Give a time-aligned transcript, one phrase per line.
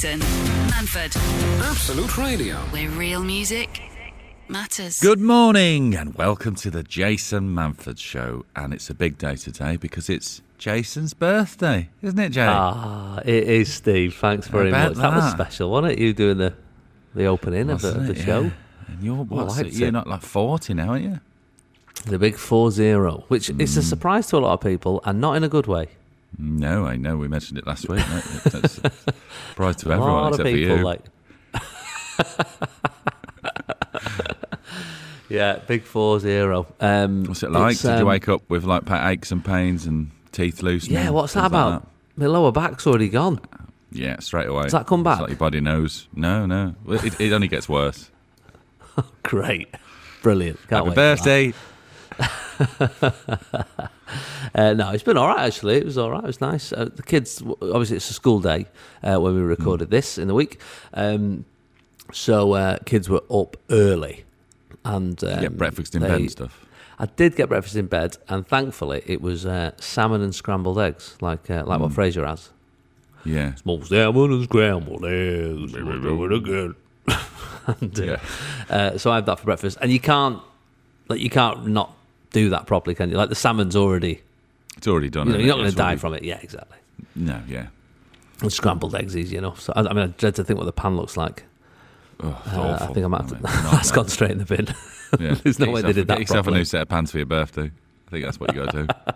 [0.00, 0.20] Jason
[0.70, 1.14] Manford,
[1.60, 2.56] Absolute Radio.
[2.70, 3.82] where real music
[4.48, 4.98] matters.
[4.98, 8.46] Good morning and welcome to the Jason Manford Show.
[8.56, 12.46] And it's a big day today because it's Jason's birthday, isn't it, Jay?
[12.48, 14.14] Ah, it is, Steve.
[14.14, 14.94] Thanks very much.
[14.94, 15.98] That was special, wasn't it?
[15.98, 16.54] You doing the
[17.14, 18.24] the opening of the, Wasn't of the it?
[18.24, 18.40] show.
[18.40, 18.50] Yeah.
[18.88, 19.74] And you're, what's liked it?
[19.74, 19.92] you're it.
[19.92, 21.20] not like 40 now, are you?
[22.06, 23.80] The big 4 0, which is Hmm.
[23.80, 25.88] a surprise to a lot of people and not in a good way.
[26.38, 27.16] No, I know.
[27.16, 28.06] We mentioned it last week.
[28.08, 28.24] mate.
[28.44, 28.90] That's a
[29.50, 30.76] surprise to a everyone lot of except for you.
[30.76, 31.00] like.
[35.28, 36.66] yeah, big 4 0.
[36.80, 37.72] Um, What's it like?
[37.72, 40.94] it's, Did you um, wake up with like aches and pains and teeth loosening?
[41.02, 41.88] Yeah, what's that things like about?
[42.16, 43.40] My lower back's already gone.
[43.92, 44.62] Yeah, straight away.
[44.64, 45.20] Does that come It's back?
[45.20, 46.06] like your body knows.
[46.14, 46.74] No, no.
[46.88, 48.08] It, it only gets worse.
[49.24, 49.68] Great.
[50.22, 50.58] Brilliant.
[50.68, 50.96] Can't Happy that.
[50.96, 51.52] birthday.
[54.54, 55.76] Uh, no, it's been all right actually.
[55.76, 56.24] It was all right.
[56.24, 56.72] It was nice.
[56.72, 58.66] Uh, the kids, obviously, it's a school day
[59.04, 60.60] uh, when we recorded this in the week,
[60.94, 61.44] um,
[62.12, 64.24] so uh, kids were up early
[64.84, 66.66] and um, Get breakfast in bed and stuff.
[66.98, 71.16] I did get breakfast in bed, and thankfully, it was uh, salmon and scrambled eggs,
[71.20, 71.82] like uh, like Mm.
[71.82, 72.50] what Fraser has.
[73.24, 73.54] Yeah.
[73.54, 75.72] Small salmon and scrambled eggs.
[75.72, 76.74] do it again.
[77.80, 78.20] and, Yeah.
[78.68, 80.40] uh, so I had that for breakfast, and you can't
[81.08, 81.94] like you can't not
[82.32, 83.16] do that properly, can you?
[83.16, 84.20] Like the salmon's already,
[84.76, 85.26] It's already done.
[85.28, 86.24] you know, you're not going to die already- from it.
[86.24, 86.76] Yeah, exactly.
[87.16, 87.66] No, yeah.
[88.40, 89.60] And scrambled eggs easy enough.
[89.60, 91.44] So I, I mean, I dread to think what the pan looks like.
[92.22, 93.34] Oh, Uh, I think I might have to.
[93.34, 93.42] mean,
[93.72, 93.94] that's that.
[93.94, 94.66] gone straight in the bin.
[95.18, 95.34] Yeah.
[95.42, 97.18] There's no Get way they did that Get yourself a new set of pants for
[97.18, 97.70] your birthday.
[98.06, 98.88] I think that's what you got to do.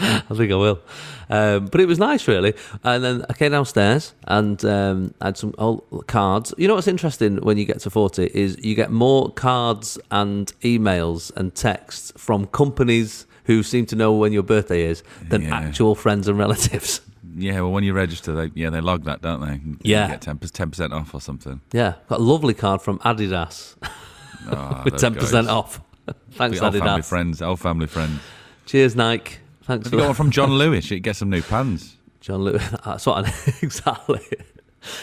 [0.30, 0.80] I think I will.
[1.28, 2.54] Um, but it was nice, really.
[2.82, 6.52] And then I came downstairs and um, I had some old cards.
[6.58, 10.52] You know what's interesting when you get to 40 is you get more cards and
[10.62, 15.54] emails and texts from companies who seem to know when your birthday is than Yeah.
[15.56, 17.00] actual friends and relatives.
[17.36, 19.54] Yeah, well, when you register, they yeah they log that, don't they?
[19.64, 20.08] You Yeah.
[20.08, 21.60] get 10 percent off or something.
[21.72, 23.76] Yeah, got a lovely card from Adidas
[24.50, 25.80] Oh, with 10% off.
[26.32, 27.08] Thanks, old family Adidas.
[27.08, 28.20] friends, old family friends.
[28.66, 29.36] Cheers, Nike.
[29.62, 30.90] Thanks Have for you got one from John Lewis?
[30.90, 31.96] You get some new pants.
[32.20, 32.62] John Lewis.
[32.84, 33.28] That's what I
[33.62, 34.20] exactly.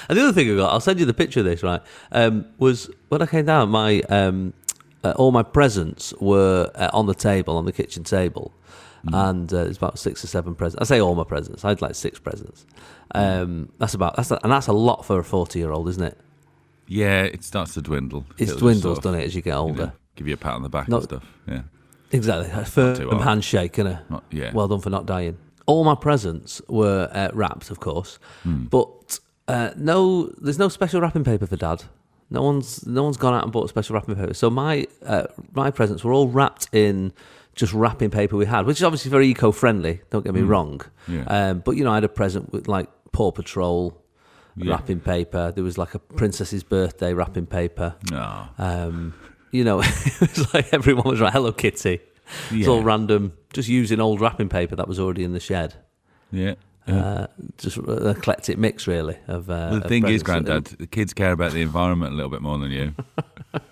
[0.09, 1.61] And the other thing I got, I'll send you the picture of this.
[1.63, 1.81] Right,
[2.11, 4.53] um, was when I came down, my um,
[5.03, 8.51] uh, all my presents were uh, on the table, on the kitchen table,
[9.13, 10.81] and uh, there's about six or seven presents.
[10.81, 11.63] I say all my presents.
[11.63, 12.65] I had like six presents.
[13.13, 16.17] Um, that's about that's a, and that's a lot for a forty-year-old, isn't it?
[16.87, 18.25] Yeah, it starts to dwindle.
[18.37, 19.93] It's It'll dwindles, sort of, doesn't it, as you get you know, older?
[20.15, 21.23] give you a pat on the back Not- and stuff.
[21.47, 21.61] Yeah.
[22.11, 24.51] Exactly, a firm handshake and a yeah.
[24.53, 25.37] well done for not dying.
[25.65, 28.63] All my presents were uh, wrapped, of course, Hmm.
[28.65, 31.83] but uh, no, there's no special wrapping paper for Dad.
[32.29, 34.33] No one's no one's gone out and bought special wrapping paper.
[34.33, 37.11] So my uh, my presents were all wrapped in
[37.55, 40.01] just wrapping paper we had, which is obviously very eco-friendly.
[40.09, 40.81] Don't get me wrong.
[41.07, 41.15] Hmm.
[41.15, 41.23] Yeah.
[41.49, 44.01] Um, but you know, I had a present with like Paw Patrol
[44.55, 44.71] Yeah.
[44.71, 45.51] wrapping paper.
[45.53, 47.95] There was like a princess's birthday wrapping paper.
[48.13, 49.13] Oh, Um,
[49.51, 51.99] you know, it was like everyone was like Hello Kitty.
[52.51, 55.75] It's all random, just using old wrapping paper that was already in the shed.
[56.31, 56.55] yeah.
[56.87, 57.03] yeah.
[57.03, 57.27] Uh,
[57.57, 59.17] just an eclectic mix, really.
[59.27, 60.23] Of uh, Well, the thing is.
[60.23, 62.93] Grandad, the kids care about the environment a little bit more than you.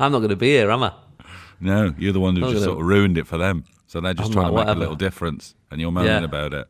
[0.00, 0.92] I'm not going to be here, am I?
[1.60, 3.64] No, you're the one who just gonna- sort of ruined it for them.
[3.86, 4.76] So they're just I'm trying like, to make whatever.
[4.78, 6.24] a little difference, and you're moaning Yeah.
[6.24, 6.66] about it.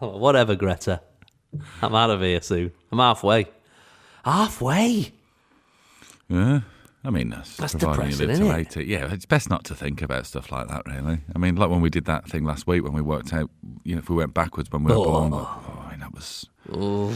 [0.00, 1.02] Oh, whatever, Greta.
[1.82, 2.72] I'm out of here soon.
[2.90, 3.46] I'm halfway.
[4.24, 5.12] Halfway.
[6.28, 6.60] Yeah.
[7.04, 8.76] I mean, that's, That's providing you live depressing, isn't it?
[8.76, 8.84] 80.
[8.84, 11.20] Yeah, it's best not to think about stuff like that, really.
[11.34, 13.50] I mean, like when we did that thing last week when we worked out,
[13.84, 15.38] you know, if we went backwards when we were born, oh.
[15.38, 16.46] oh, I mean, that was.
[16.72, 17.14] Oh.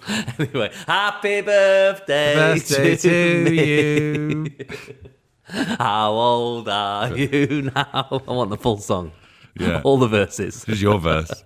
[0.38, 3.64] Anyway, happy birthday, to, me.
[3.64, 4.46] you.
[5.78, 7.84] How old are you now?
[8.26, 9.12] I want the full song.
[9.58, 9.82] Yeah.
[9.84, 10.64] All the verses.
[10.64, 11.44] This is your verse.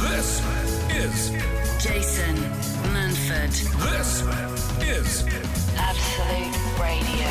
[0.00, 0.42] This
[0.90, 1.30] is
[1.84, 2.57] Jason
[3.38, 5.24] Manford, this is
[5.76, 7.28] Absolute Radio.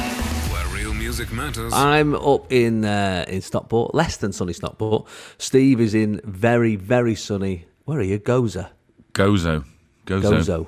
[0.53, 1.73] where real music matters.
[1.73, 5.05] I'm up in uh, in Stockport, less than sunny Stockport.
[5.37, 7.65] Steve is in very, very sunny.
[7.83, 8.19] Where are you?
[8.19, 8.71] Goza.
[9.11, 9.65] Gozo.
[10.05, 10.31] Gozo.
[10.31, 10.67] Gozo.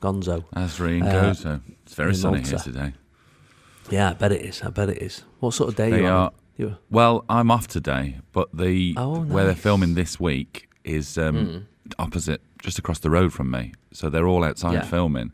[0.00, 0.44] Gonzo.
[0.54, 1.60] Azri and Uh, Gozo.
[1.82, 2.92] It's very in sunny here today.
[3.90, 4.62] Yeah, I bet it is.
[4.62, 5.24] I bet it is.
[5.40, 6.26] What sort of day They you are.
[6.26, 6.32] on?
[6.56, 11.66] You Well, I'm off today, but the Oh, where they're filming this week is um,
[11.98, 13.72] opposite, just across the road from me.
[13.92, 14.82] So they're all outside Yeah.
[14.82, 15.32] filming.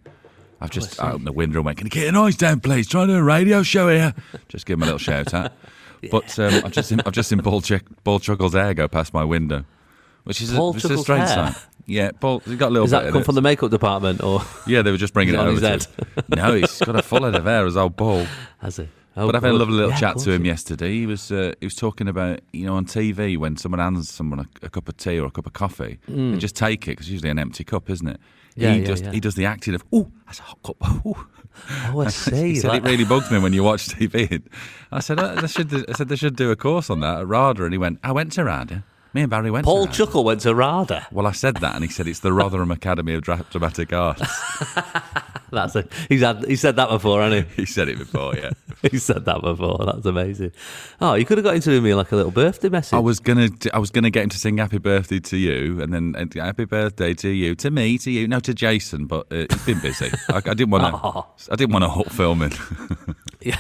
[0.61, 1.09] I've just I see.
[1.11, 2.87] opened the window and went, "Can you get a noise down, please?
[2.87, 4.15] Trying to do a radio show here."
[4.49, 5.53] just give them a little shout out.
[6.11, 9.15] But um, I've just seen, I've just seen Paul, Chuck, Paul Chuckle's hair go past
[9.15, 9.65] my window,
[10.25, 11.53] which is Paul a, it's a Chuckle's strange hair?
[11.53, 11.55] sign.
[11.87, 13.25] Yeah, Paul, he's got a little Does bit that come it.
[13.25, 15.87] from the makeup department or Yeah, they were just bringing it it on over his
[15.87, 16.25] to him.
[16.29, 18.27] No, he's got a full head of hair as old Paul.
[18.61, 18.89] has it?
[19.17, 20.91] Oh, but I've had a lovely little Yeah, chat to him yesterday.
[20.91, 24.41] He was uh, he was talking about you know on TV when someone hands someone
[24.41, 27.11] a, a cup of tea or a cup of coffee, they just take it because
[27.11, 28.17] usually an empty cup, isn't it?
[28.19, 28.21] Mm.
[28.57, 29.13] Yeah, he yeah, just yeah.
[29.13, 30.77] he does the acting of oh that's a hot cup.
[31.07, 31.27] Ooh.
[31.93, 32.55] Oh, I see.
[32.55, 34.43] he said like- it really bugs me when you watch TV.
[34.93, 37.27] I said uh, they should I said they should do a course on that at
[37.27, 38.83] RADA, and he went I went to RADA.
[39.15, 39.67] Me and Barry went.
[39.67, 39.89] Paul.
[39.89, 41.09] Chuckle went to RADA.
[41.13, 44.23] Well, I said that, and he said it's the Rotherham Academy of Dra- Dramatic Arts.
[45.53, 48.51] That's a, he's had he said that before, hasn't he He said it before, yeah.
[48.91, 48.99] he?
[48.99, 49.79] said that before.
[49.85, 50.53] That's amazing.
[51.01, 52.95] Oh, you could have got him to me like a little birthday message.
[52.95, 55.93] I was gonna, I was gonna get him to sing "Happy Birthday" to you, and
[55.93, 59.07] then uh, "Happy Birthday" to you, to me, to you, no, to Jason.
[59.07, 60.11] But uh, he's been busy.
[60.31, 61.27] I, I didn't want Oh.
[61.45, 61.53] to.
[61.53, 62.53] I didn't want to hot filming.
[63.41, 63.59] Yeah,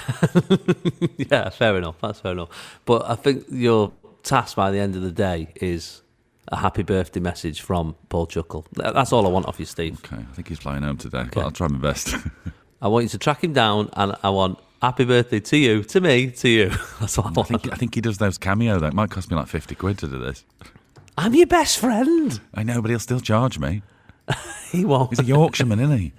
[1.18, 1.96] yeah, fair enough.
[2.00, 2.80] That's fair enough.
[2.84, 3.92] But I think your
[4.22, 6.01] task by the end of the day is
[6.48, 8.66] a happy birthday message from Paul Chuckle.
[8.72, 10.00] That's all I want off you, Steve.
[10.04, 12.14] okay, I think he's flying home today, but I'll try my best.
[12.82, 16.00] I want you to track him down, and I want happy birthday to you, to
[16.00, 16.68] me, to you.
[17.00, 17.48] That's what I I want.
[17.48, 18.78] think, I think he does those cameo.
[18.80, 20.44] Though it might cost me like fifty quid to do this.
[21.16, 22.40] I'm your best friend.
[22.54, 23.82] I know, but he'll still charge me.
[24.72, 25.10] He won't.
[25.10, 26.12] He's a Yorkshireman, isn't he?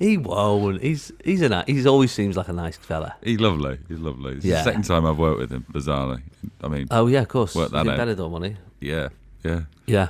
[0.00, 0.82] He won't.
[0.82, 3.14] He's he's a he's always seems like a nice fella.
[3.22, 3.78] He's lovely.
[3.86, 4.32] He's lovely.
[4.36, 4.56] It's Yeah.
[4.56, 5.64] the second time I've worked with him.
[5.72, 6.22] Bizarrely,
[6.62, 7.54] I mean, Oh yeah, of course.
[7.54, 7.98] Work that out.
[7.98, 9.08] Benidorm, wasn't yeah,
[9.44, 9.60] yeah.
[9.86, 10.08] Yeah.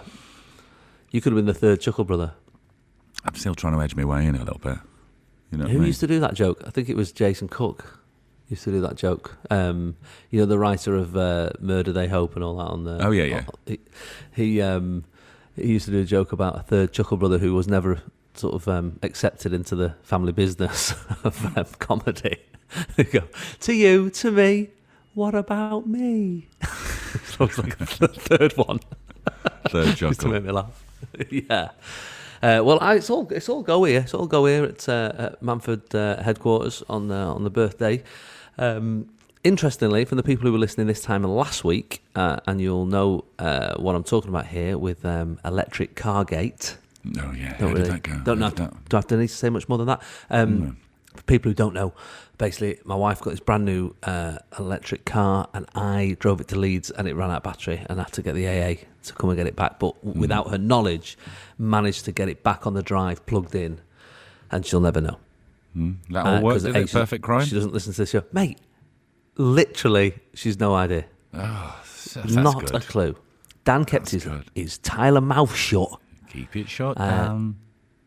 [1.10, 2.32] You could have been the third Chuckle brother.
[3.24, 4.78] I'm still trying to edge my way in a little bit.
[5.50, 5.86] You know, what I Who mean?
[5.88, 6.62] used to do that joke?
[6.64, 7.98] I think it was Jason Cook.
[8.48, 9.36] Used to do that joke.
[9.50, 9.96] Um,
[10.30, 13.04] you know, the writer of uh, Murder They Hope and all that on the.
[13.04, 13.44] Oh, yeah, yeah.
[13.66, 13.78] He
[14.34, 15.04] he, um,
[15.56, 18.00] he used to do a joke about a third Chuckle brother who was never
[18.40, 20.92] sort of um, accepted into the family business
[21.24, 22.38] of um, comedy.
[23.12, 23.24] Go
[23.60, 24.70] to you, to me.
[25.14, 26.48] What about me?
[27.24, 28.80] so it's like the third one.
[29.68, 30.84] Third just to make me laugh.
[31.30, 31.70] yeah.
[32.42, 34.00] Uh, well, I, it's all it's all go here.
[34.00, 38.02] It's all go here at, uh, at Manford uh, headquarters on uh, on the birthday.
[38.56, 39.10] Um,
[39.44, 43.24] interestingly, from the people who were listening this time last week, uh, and you'll know
[43.38, 46.76] uh, what I'm talking about here with um, Electric Cargate.
[47.06, 48.18] Oh yeah, Don't how really, that go?
[48.24, 48.44] don't know.
[48.46, 50.02] How did that- Do I have to need to say much more than that?
[50.28, 50.76] Um,
[51.16, 51.92] For people who don't know,
[52.38, 56.58] basically, my wife got this brand new uh, electric car, and I drove it to
[56.58, 59.12] Leeds, and it ran out of battery, and I had to get the AA to
[59.14, 59.80] come and get it back.
[59.80, 60.14] But Mm.
[60.16, 61.18] without her knowledge,
[61.58, 63.80] managed to get it back on the drive, plugged in,
[64.52, 65.18] and she'll never know.
[66.10, 66.92] That Uh, all worked, 'cause did it?
[66.92, 67.44] Perfect crime?
[67.46, 68.58] She doesn't listen to this show, mate.
[69.36, 71.06] Literally, she's no idea.
[71.32, 72.74] That's Not good.
[72.74, 73.16] a clue.
[73.64, 74.44] Dan kept his good.
[74.54, 75.98] his Tyler mouth shut.
[76.32, 77.56] Keep it shut Uh, down.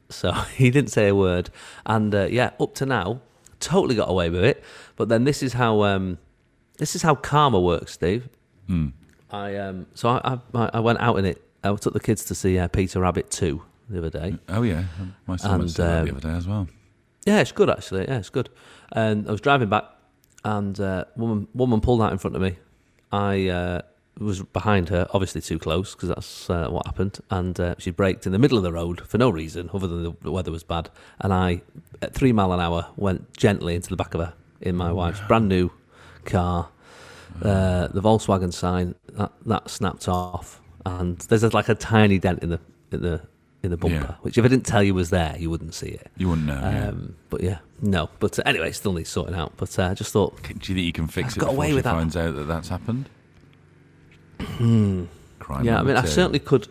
[0.10, 1.50] So he didn't say a word.
[1.86, 3.22] And uh, yeah, up to now,
[3.60, 4.64] totally got away with it.
[4.96, 6.18] But then this is how um,
[6.78, 8.30] this is how karma works, Steve.
[8.68, 8.88] Hmm.
[9.32, 11.42] I um, so I, I I went out in it.
[11.64, 14.38] I took the kids to see uh, Peter Rabbit two the other day.
[14.50, 14.84] Oh yeah,
[15.28, 16.68] my son went and, to that the um, other day as well.
[17.26, 18.06] Yeah, it's good actually.
[18.08, 18.50] Yeah, it's good.
[18.92, 19.86] And I was driving back,
[20.44, 22.58] and uh, woman woman pulled out in front of me.
[23.12, 23.82] I uh,
[24.20, 27.20] was behind her, obviously too close because that's uh, what happened.
[27.32, 30.04] And uh, she braked in the middle of the road for no reason other than
[30.04, 30.90] the, the weather was bad.
[31.20, 31.62] And I,
[32.02, 35.20] at three mile an hour, went gently into the back of her in my wife's
[35.22, 35.72] brand new
[36.26, 36.70] car.
[37.42, 42.50] Uh, the Volkswagen sign that, that snapped off, and there's like a tiny dent in
[42.50, 42.60] the
[42.92, 43.22] in the
[43.64, 44.16] in the bumper, Yeah.
[44.22, 46.12] which if I didn't tell you was there, you wouldn't see it.
[46.18, 46.60] You wouldn't know.
[46.60, 46.88] yeah.
[46.90, 48.10] Um, but yeah, no.
[48.20, 49.54] But uh, anyway, it still needs sorting out.
[49.58, 51.56] But uh, I just thought, Do you think you can fix I've it got before
[51.56, 51.94] away she with that.
[51.94, 53.10] finds out that that's happened?
[54.40, 56.68] Crime yeah, I mean, I certainly could.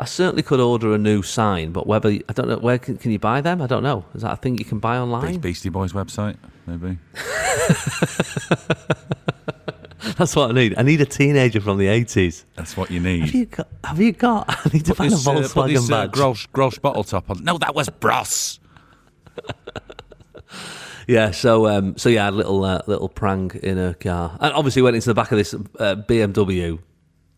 [0.00, 3.10] I certainly could order a new sign, but whether I don't know where can, can
[3.10, 3.60] you buy them?
[3.60, 4.04] I don't know.
[4.14, 5.38] Is that a thing you can buy online?
[5.38, 6.36] Beastie Boys website,
[6.66, 6.98] maybe.
[10.16, 10.78] That's what I need.
[10.78, 12.44] I need a teenager from the eighties.
[12.54, 13.22] That's what you need.
[13.22, 13.68] Have you got?
[13.84, 14.44] Have you got?
[14.66, 16.12] I need to find a this, uh, put Volkswagen this, uh, badge.
[16.12, 17.42] Grolsch, Grolsch bottle top on.
[17.42, 18.60] No, that was Bros.
[21.08, 24.36] Yeah, so um, so yeah, I had a little uh, little prank in her car,
[24.40, 26.78] and obviously went into the back of this uh, BMW,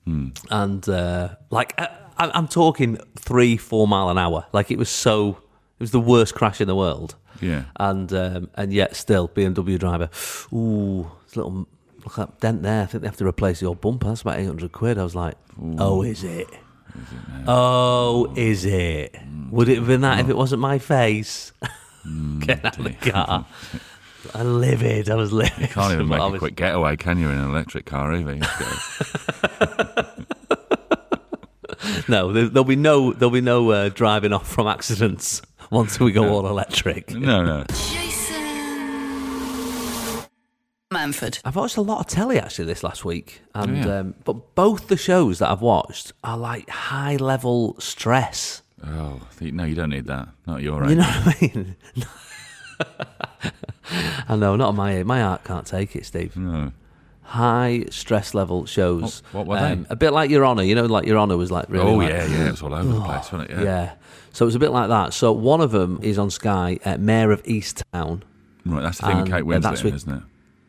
[0.05, 0.29] Hmm.
[0.51, 1.89] and uh, like I,
[2.19, 4.47] I- I'm talking three, four mile an hour.
[4.53, 5.31] Like it was so,
[5.79, 7.15] it was the worst crash in the world.
[7.41, 7.65] Yeah.
[7.77, 10.11] and um, and yet still BMW driver.
[10.53, 11.67] Ooh, it's a little
[12.05, 12.83] look at that dent there.
[12.83, 14.09] I think they have to replace your bumper.
[14.09, 14.99] That's about eight hundred quid.
[14.99, 15.37] I was like,
[15.79, 16.49] oh, is it?
[17.47, 19.17] oh, is it?
[19.51, 21.53] Would it have been that if it wasn't my face?
[22.41, 23.47] Getting out of the car.
[24.35, 25.09] I livid.
[25.11, 25.59] I was livid.
[25.61, 28.13] You can't even make I a was- quick getaway, can you, in an electric car
[28.15, 28.35] either?
[28.35, 30.05] You go-
[32.09, 36.13] No, there, there'll be no there'll be no uh, driving off from accidents once we
[36.13, 37.11] go all electric.
[37.15, 37.65] no, no.
[37.69, 38.37] Jason
[40.93, 41.41] Manford.
[41.45, 43.99] I've watched a lot of telly actually this last week, and yeah.
[43.99, 48.63] um, but both the shows that I've watched are like high level stress.
[48.85, 50.29] Oh, no, you don't need that.
[50.47, 50.91] Not your age.
[50.91, 51.77] You know what I mean?
[54.31, 55.05] I know, not on my ear.
[55.05, 56.37] My heart can't take it, Steve.
[56.37, 56.73] No.
[57.23, 59.23] High stress level shows.
[59.33, 59.85] What- what were they?
[59.91, 60.63] A bit like Your Honour.
[60.63, 61.85] You know, like Your Honour was like really.
[61.85, 62.47] Oh, like- yeah, yeah.
[62.47, 63.51] It was all over the place, wasn't it?
[63.51, 63.63] yeah.
[63.63, 63.93] Yeah.
[64.33, 65.13] So it's a bit like that.
[65.15, 68.23] So one of them is on Sky, uh, Mare of Easttown.
[68.65, 70.23] Right, that's the thing Kate Winslet, that's with- isn't it?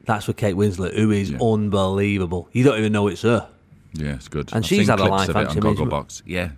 [0.05, 1.37] That's with Kate Winslet, who is Yeah.
[1.41, 2.49] unbelievable.
[2.53, 3.47] You don't even know it's her.
[3.93, 4.49] Yeah, it's good.
[4.53, 5.67] And I've she's had a life, of it on hasn't she?
[5.67, 6.21] I mean, she- Gogglebox.
[6.25, 6.49] Yeah.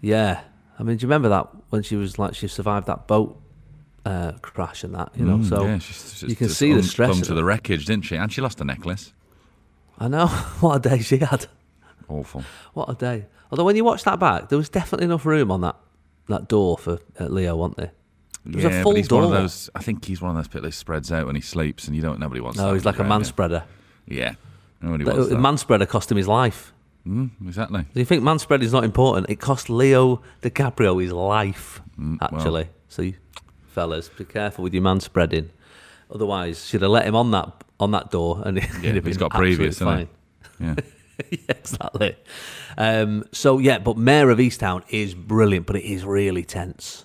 [0.00, 0.40] Yeah.
[0.78, 3.38] I mean, do you remember that when she was like she survived that boat
[4.04, 5.10] uh, crash and that?
[5.16, 7.10] You know, Mm, so yeah, she's, she's you can see the stress.
[7.10, 8.16] clung to the wreckage, didn't she?
[8.16, 9.12] And she lost a necklace.
[9.98, 10.26] I know
[10.60, 11.46] what a day she had.
[12.08, 12.42] Awful.
[12.74, 13.26] What a day.
[13.50, 15.76] Although when you watch that back, there was definitely enough room on that
[16.28, 17.92] that door for uh, Leo, wasn't there?
[18.46, 19.40] was a yeah, full but he's one of door.
[19.40, 19.68] those.
[19.74, 22.02] I think he's one of those people who spreads out when he sleeps, and you
[22.02, 22.18] don't.
[22.20, 22.58] Nobody wants.
[22.58, 23.64] No, he's like a man spreader.
[24.06, 24.34] Yeah,
[24.80, 25.38] nobody The wants that.
[25.40, 26.72] man spreader cost him his life.
[27.06, 27.82] Mm, exactly.
[27.94, 29.28] Do you think man spread is not important?
[29.30, 32.40] It cost Leo DiCaprio his life, Mm, well.
[32.40, 32.68] actually.
[32.88, 33.14] So, you,
[33.70, 35.50] fellas, be careful with your man spreading.
[36.12, 39.78] Otherwise, should have let him on that on that door, and Yeah, he's got previous,
[39.78, 40.08] fine.
[40.58, 40.74] Yeah.
[41.30, 42.16] yeah, exactly.
[42.76, 47.04] Um, so yeah, but Mare of Easttown is brilliant, but it is really tense,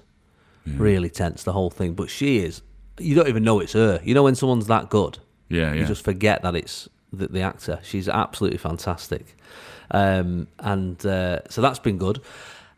[0.66, 1.94] really tense the whole thing.
[1.94, 2.62] But she is,
[3.00, 4.02] you don't even know it's her.
[4.04, 5.20] You know when someone's that good,
[5.50, 5.82] Yeah, yeah.
[5.82, 7.80] you just forget that it's the, the actor.
[7.84, 9.38] She's absolutely fantastic,
[9.92, 12.22] um, and uh, so that's been good.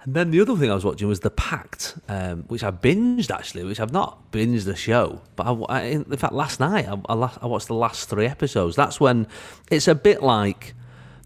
[0.03, 3.29] And then the other thing I was watching was The Pact, um, which I binged
[3.31, 6.97] actually, which I've not binged the show, but I, I- in fact last night I,
[7.09, 8.75] I, last, I watched the last three episodes.
[8.75, 9.27] That's when
[9.71, 10.75] it's a bit like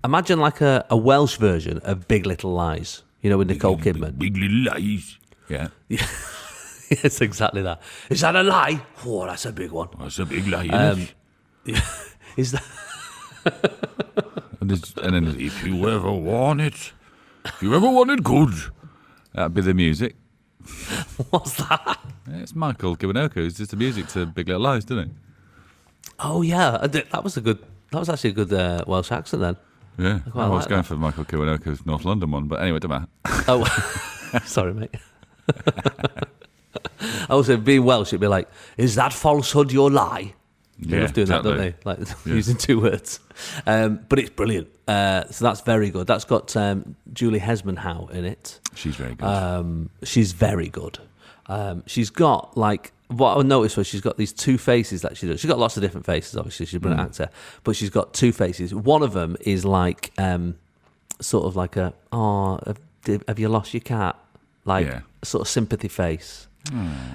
[0.04, 4.18] imagine like a, a Welsh version of Big Little Lies, you know, with Nicole Kidman.
[4.18, 5.18] Big little lies.
[5.50, 6.08] Yeah, yeah.
[6.90, 7.82] it's exactly that.
[8.10, 8.82] Is that a lie?
[9.06, 9.90] Oh, that's a big one.
[10.00, 10.68] that's a big lie.
[10.70, 11.08] Um,
[11.66, 12.08] innit?
[12.38, 12.64] Is that?
[14.62, 16.94] and, and then if you ever want it,
[17.46, 18.54] if you ever wanted good,
[19.34, 20.16] that'd be the music.
[21.30, 22.00] What's that?
[22.28, 25.12] It's Michael Kiwanuka who's just the music to Big Little Lies, didn't it?
[26.20, 27.60] Oh yeah, that was a good.
[27.92, 29.58] That was actually a good uh, Welsh accent then.
[29.98, 30.88] Yeah, quite I was like going that.
[30.88, 33.44] for Michael Kiwanuka's North London one, but anyway, it doesn't matter.
[33.48, 34.96] Oh, sorry, mate.
[37.30, 40.34] also, being Welsh, it'd be like, "Is that falsehood your lie?"
[40.82, 41.76] They Yeah, love doing that, don't they?
[41.86, 43.20] Like using two words.
[43.68, 44.68] Um, but it's brilliant.
[44.88, 46.08] Uh, so that's very good.
[46.08, 48.60] That's got um, Julie Hesmondhalgh in it.
[48.76, 49.26] She's very good.
[49.26, 50.98] Um, she's very good.
[51.48, 55.28] Um, she's got like what I noticed was she's got these two faces that she
[55.28, 55.40] does.
[55.40, 56.36] She's got lots of different faces.
[56.38, 56.84] Obviously, she's a Mm.
[56.84, 57.30] brilliant actor,
[57.64, 58.74] but she's got two faces.
[58.74, 60.56] One of them is like um,
[61.20, 64.18] sort of like a oh, have, have you lost your cat?
[64.66, 65.02] Like Yeah.
[65.24, 66.48] sort of sympathy face.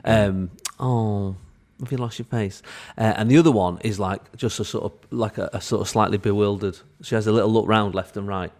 [0.04, 1.36] Um, oh,
[1.80, 2.62] have you lost your face?
[2.96, 5.82] Uh, and the other one is like just a sort of like a, a sort
[5.82, 6.78] of slightly bewildered.
[7.02, 8.52] She has a little look round left and right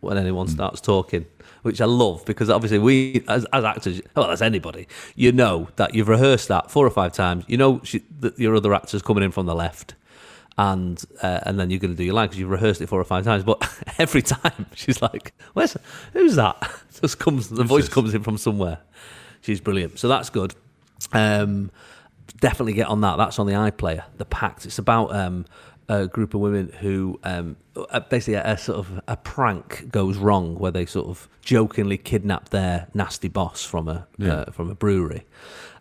[0.00, 1.26] when anyone starts talking,
[1.62, 5.94] which I love because obviously we, as, as actors, well, as anybody, you know that
[5.94, 7.44] you've rehearsed that four or five times.
[7.46, 9.94] You know she, that your other actor's coming in from the left.
[10.58, 13.00] And uh, and then you're going to do your line because you've rehearsed it four
[13.00, 13.44] or five times.
[13.44, 13.66] But
[13.98, 15.74] every time she's like, "Where's
[16.12, 18.80] who's that?" Just comes the voice comes in from somewhere.
[19.40, 19.98] She's brilliant.
[19.98, 20.54] So that's good.
[21.12, 21.70] Um,
[22.38, 23.16] definitely get on that.
[23.16, 24.04] That's on the iPlayer.
[24.18, 24.66] The Pact.
[24.66, 25.46] It's about um,
[25.88, 30.16] a group of women who um, uh, basically a, a sort of a prank goes
[30.18, 34.32] wrong where they sort of jokingly kidnap their nasty boss from a Yeah.
[34.32, 35.24] uh, from a brewery,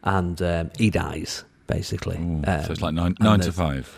[0.04, 2.18] and um, he dies basically.
[2.18, 3.96] Ooh, Um, so it's like nine, nine to five.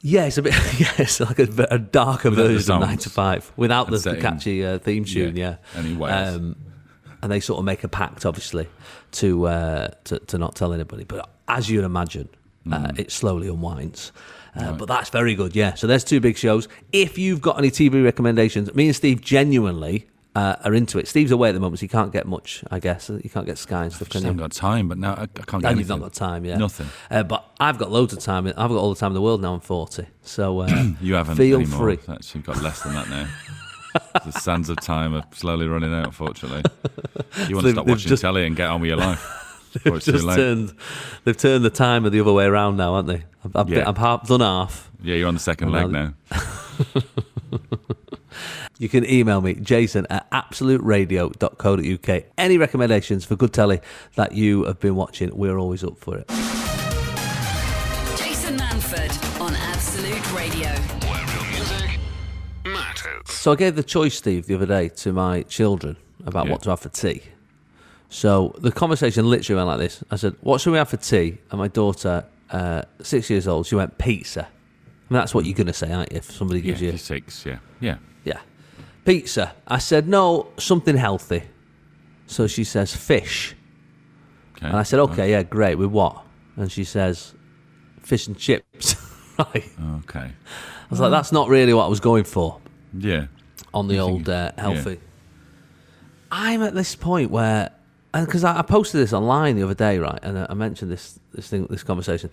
[0.00, 0.54] Yeah, it's a bit.
[0.78, 4.16] Yeah, it's like a, a darker Without version of Nine to Five without the, the
[4.16, 5.36] catchy uh, theme tune.
[5.36, 6.36] Yeah, Yeah, wails.
[6.36, 6.56] Um,
[7.22, 8.68] and they sort of make a pact, obviously,
[9.12, 11.04] to uh, to, to not tell anybody.
[11.04, 12.28] But as you'd imagine,
[12.70, 12.98] uh, Mm.
[12.98, 14.12] it slowly unwinds.
[14.56, 15.54] Uh, But that's very good.
[15.56, 15.74] Yeah.
[15.74, 16.68] So there's two big shows.
[16.92, 20.06] If you've got any TV recommendations, me and Steve genuinely.
[20.36, 21.08] Uh, are into it.
[21.08, 22.62] Steve's away at the moment, so he can't get much.
[22.70, 24.14] I guess you can't get Sky and stuff.
[24.14, 24.20] You?
[24.20, 26.58] haven't got time, but now I, I can't And you've not got time, yeah.
[26.58, 26.86] Nothing.
[27.10, 28.46] Uh, but I've got loads of time.
[28.46, 29.54] I've got all the time in the world now.
[29.54, 30.68] I'm 40, so uh,
[31.00, 31.96] You haven't feel anymore.
[31.96, 31.98] free.
[32.34, 33.26] You've got less than that now.
[34.24, 36.62] the sands of time are slowly running out, unfortunately.
[37.48, 40.04] You want to stop watching just- telly and get on with your life before it's
[40.06, 40.36] too Just late.
[40.36, 40.72] turned,
[41.24, 43.24] they've turned the timer the other way around now, haven't they?
[43.44, 43.88] I've, I've, been, Yeah.
[43.88, 44.90] I've half, done half.
[45.02, 46.14] Yeah, you're on the second leg now.
[48.80, 52.24] You can email me, jason at absoluteradio.co.uk.
[52.38, 53.80] Any recommendations for good telly
[54.14, 56.28] that you have been watching, we're always up for it.
[58.16, 60.72] Jason Manford on Absolute Radio.
[63.26, 63.40] Where real music matters.
[63.40, 65.96] So I gave the choice, Steve, the other day to my children
[66.26, 66.52] about Yeah.
[66.52, 67.22] what to have for tea.
[68.10, 70.02] So the conversation literally went like this.
[70.10, 73.66] I said, "What should we have for tea?" And my daughter, uh, six years old,
[73.66, 74.42] she went pizza.
[74.46, 76.18] I mean, that's what you're going to say, aren't you?
[76.18, 77.44] If somebody gives you, you're six.
[77.46, 77.96] Yeah, yeah.
[78.24, 78.40] yeah,
[79.04, 79.52] pizza.
[79.66, 81.42] I said, "No, something healthy."
[82.26, 83.54] So she says, "Fish."
[84.56, 84.66] Okay.
[84.68, 85.76] And I said, "Okay, yeah, great.
[85.76, 86.24] With what?"
[86.56, 87.34] and she says,
[88.02, 88.96] "Fish and chips."
[89.38, 89.70] right.
[90.04, 90.30] Okay.
[90.30, 92.58] I was like, "That's not really what I was going for."
[92.96, 93.26] Yeah.
[93.74, 94.60] on the You old uh, yeah.
[94.62, 95.00] healthy.
[96.30, 97.70] I'm at this point where,
[98.12, 101.18] because I, I posted this online the other day, right, and I, I mentioned this
[101.32, 102.30] this thing, this conversation.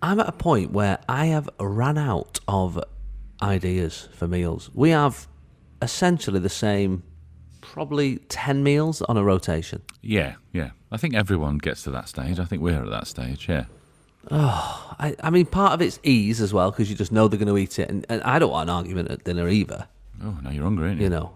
[0.00, 2.82] I'm at a point where I have ran out of
[3.42, 4.70] ideas for meals.
[4.72, 5.26] We have
[5.82, 7.02] essentially the same,
[7.60, 9.82] probably ten meals on a rotation.
[10.02, 10.34] Yeah.
[10.52, 10.70] Yeah.
[10.92, 12.38] I think everyone gets to that stage.
[12.38, 13.48] I think we're at that stage.
[13.48, 13.64] Yeah.
[15.00, 17.48] I, I mean, part of it's ease as well because you just know they're going
[17.48, 19.86] to eat it, and, and I don't want an argument at dinner either.
[20.22, 21.04] Oh, now you're hungry, aren't you?
[21.04, 21.32] you know.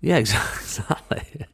[0.00, 1.46] Yeah, exactly.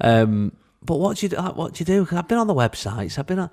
[0.00, 2.04] um, but what do you What do you do?
[2.06, 3.18] 'Cause I've been on the websites.
[3.18, 3.50] I've been on.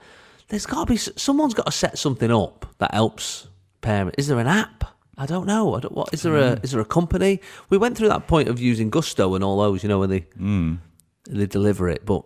[0.47, 3.47] There's got to be someone's got to set something up that helps
[3.81, 4.15] parents.
[4.17, 4.83] Is there an app?
[5.17, 5.75] I don't know.
[5.75, 7.39] I don't, what is there a is there a company?
[7.69, 9.83] We went through that point of using Gousto and all those.
[9.83, 10.25] You know when they
[11.29, 12.23] they deliver it, but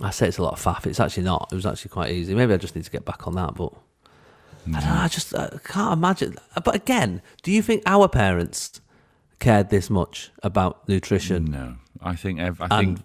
[0.00, 0.86] I say it's a lot of faff.
[0.86, 1.48] It's actually not.
[1.52, 2.34] It was actually quite easy.
[2.34, 3.72] Maybe I just need to get back on that, but.
[4.66, 4.88] I don't know.
[4.90, 5.00] Mm.
[5.00, 6.36] I just I can't imagine.
[6.64, 8.80] But again, do you think our parents
[9.40, 11.46] cared this much about nutrition?
[11.46, 13.00] No, I think ev- I think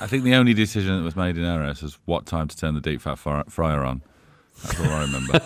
[0.00, 2.56] I think the only decision that was made in our house was what time to
[2.56, 4.02] turn the deep fat fry- fryer on.
[4.62, 5.40] That's all I remember.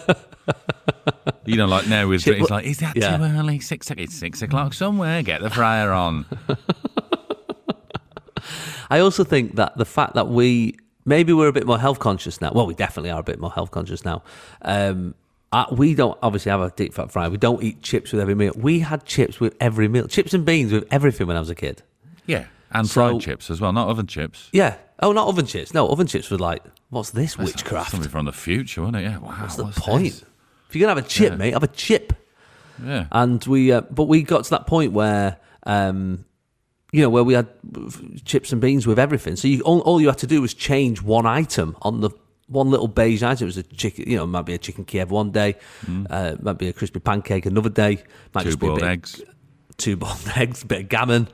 [1.45, 3.17] you know, like now with it's like, is that Yeah.
[3.17, 3.61] too early?
[3.61, 5.23] Six it's six o'clock somewhere.
[5.23, 6.27] Get the fryer on.
[8.91, 12.41] I also think that the fact that we maybe we're a bit more health conscious
[12.41, 12.53] now.
[12.53, 14.23] Well, we definitely are a bit more health conscious now.
[14.63, 15.15] Um,
[15.53, 17.29] uh, we don't obviously have a deep fat fry.
[17.29, 18.53] We don't eat chips with every meal.
[18.57, 21.55] We had chips with every meal, chips and beans with everything when I was a
[21.55, 21.83] kid.
[22.27, 24.49] Yeah, and So- fried chips as well, not oven chips.
[24.53, 24.77] Yeah.
[25.01, 25.73] Oh, not oven chips.
[25.73, 27.91] No, oven chips were like, what's this That's witchcraft?
[27.93, 29.03] Something from the future, wasn't it?
[29.05, 29.19] Yeah.
[29.19, 29.37] Wow.
[29.43, 30.05] What's the what's point?
[30.05, 30.25] this?
[30.69, 31.37] If you're gonna have a chip, Yeah.
[31.37, 32.13] mate, have a chip.
[32.85, 33.07] Yeah.
[33.13, 36.26] and we uh, but we got to that point where um
[36.97, 37.47] you know where we had
[38.25, 41.03] chips and beans with everything so you all, all you had to do was change
[41.03, 42.11] one item on the
[42.49, 44.85] one little beige item it was a chicken you know it might be a chicken
[44.85, 45.55] kiev one day
[46.11, 48.03] uh, might be a crispy pancake another day
[48.35, 48.45] might Mm.
[48.45, 49.23] Two just be boiled eggs.
[49.77, 51.29] two boiled eggs a bit of gammon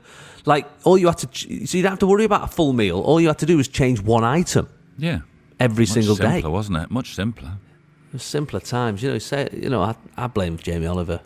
[0.45, 2.73] like all you had to ch- so you don't have to worry about a full
[2.73, 5.19] meal all you had to do was change one item Yeah.
[5.59, 6.23] every single day.
[6.23, 6.91] Much single simpler, day wasn't it?
[6.91, 7.51] Much simpler.
[8.13, 11.21] it simpler times you know say you know I, I blame Jamie Oliver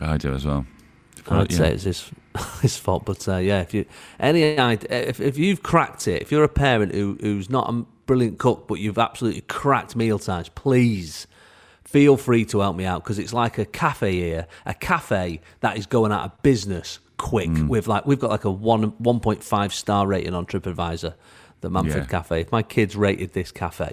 [0.00, 0.64] I do as well.
[1.28, 1.58] I'd Yeah.
[1.58, 2.10] say it's his
[2.62, 3.84] his fault, but uh, yeah, if you
[4.18, 7.84] any idea, if if you've cracked it, if you're a parent who who's not a
[8.06, 11.26] brilliant cook, but you've absolutely cracked meal times, please
[11.84, 15.76] feel free to help me out because it's like a cafe here, a cafe that
[15.76, 17.50] is going out of business quick.
[17.50, 17.68] Mm.
[17.68, 21.14] With like we've got like a one one point five star rating on TripAdvisor,
[21.60, 22.04] the Manford Yeah.
[22.06, 22.40] Cafe.
[22.40, 23.92] If my kids rated this cafe,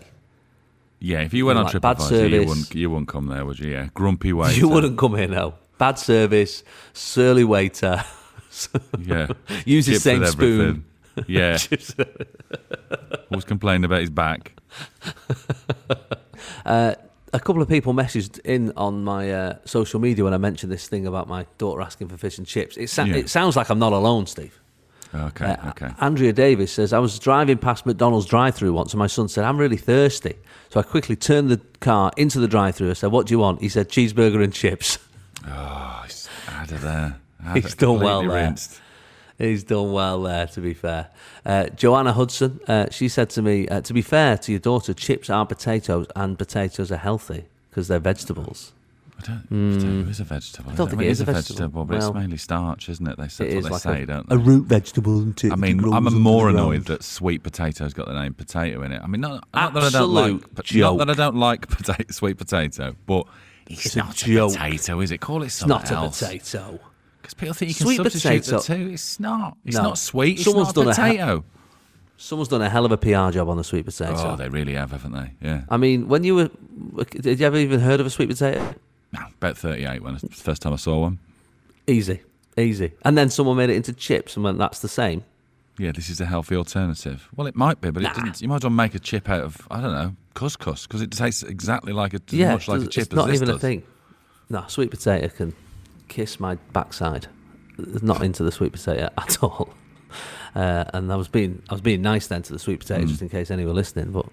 [1.00, 2.48] Yeah, if you went on Like bad TripAdvisor, you service.
[2.48, 3.72] wouldn't, you wouldn't come there, would you?
[3.72, 4.58] Yeah, grumpy waiter.
[4.60, 5.56] you wouldn't come here now.
[5.78, 8.04] Bad service, surly waiter.
[9.00, 9.28] Yeah,
[9.66, 10.86] Use the same spoon.
[11.28, 11.58] Yeah,
[13.30, 14.54] always complaining about his back.
[16.66, 16.96] a
[17.34, 21.06] couple of people messaged in on my uh, social media when I mentioned this thing
[21.06, 22.78] about my daughter asking for fish and chips.
[22.78, 23.16] It, sa- Yeah.
[23.18, 24.58] it sounds like I'm not alone, Steve.
[25.14, 25.90] Okay, Uh, okay.
[26.00, 29.44] Andrea Davis says, I was driving past McDonald's drive through once and my son said,
[29.44, 30.36] I'm really thirsty.
[30.70, 32.92] So I quickly turned the car into the drive through.
[32.92, 33.62] I said, What do you want?
[33.62, 35.00] He said, Cheeseburger and chips.
[35.48, 37.20] Oh, he's out of there.
[37.54, 38.30] He's done well there.
[38.32, 38.82] rinsed.
[39.38, 41.08] He's done well there, to be fair.
[41.46, 44.94] Uh, Joanna Hudson, uh, she said to me, uh, To be fair to your daughter,
[44.94, 48.74] chips are potatoes and potatoes are healthy because they're vegetables.
[49.18, 49.44] I don't.
[49.50, 50.72] Potato is a vegetable.
[50.72, 50.78] Hmm.
[50.78, 51.86] don't isn't think I it is a it's vegetable.
[51.86, 53.18] but it's mainly starch, isn't it?
[53.18, 54.36] They say It that's is what like they say, a, don't they?
[54.36, 55.20] a root vegetable.
[55.22, 59.02] And I mean, I'm more annoyed that sweet potato's got the name potato in it.
[59.02, 62.38] I mean, not, not that I don't like, not that I don't like potato, sweet
[62.38, 63.26] potato, but
[63.68, 64.52] it's, It's not a, joke.
[64.54, 65.20] potato, is it?
[65.20, 66.80] Call it It's something not a potato.
[67.30, 68.94] Because people think you can Sweet substitute potato- the two.
[68.94, 69.58] It's not.
[69.66, 69.84] It's No.
[69.84, 70.36] not sweet.
[70.38, 71.44] It's Someone's not a done a potato.
[72.18, 74.14] Someone's done a hell of a PR job on the sweet potato.
[74.18, 75.32] oh, they really have, haven't they?
[75.42, 75.62] Yeah.
[75.70, 76.50] I mean, when you were,
[77.12, 78.76] did you ever even heard of a sweet potato?
[79.14, 81.20] No, about 38 when the first time I saw one.
[81.88, 82.22] Easy,
[82.58, 82.92] easy.
[83.04, 85.24] And then someone made it into chips and went, "That's the same."
[85.78, 87.30] Yeah, this is a healthy alternative.
[87.36, 88.12] Well, it might be, but Nah.
[88.12, 88.42] it didn't.
[88.42, 91.12] You might as well make a chip out of I don't know couscous because it
[91.12, 93.56] tastes exactly like a as yeah, much like a it's chip as not even does.
[93.56, 93.84] a thing.
[94.50, 95.54] No, sweet potato can
[96.10, 97.28] kiss my backside.
[97.78, 99.70] Not into the sweet potato at all.
[100.56, 103.08] Uh, and I was being, I was being nice then to the sweet potato, Hmm.
[103.08, 104.26] just in case any were listening, but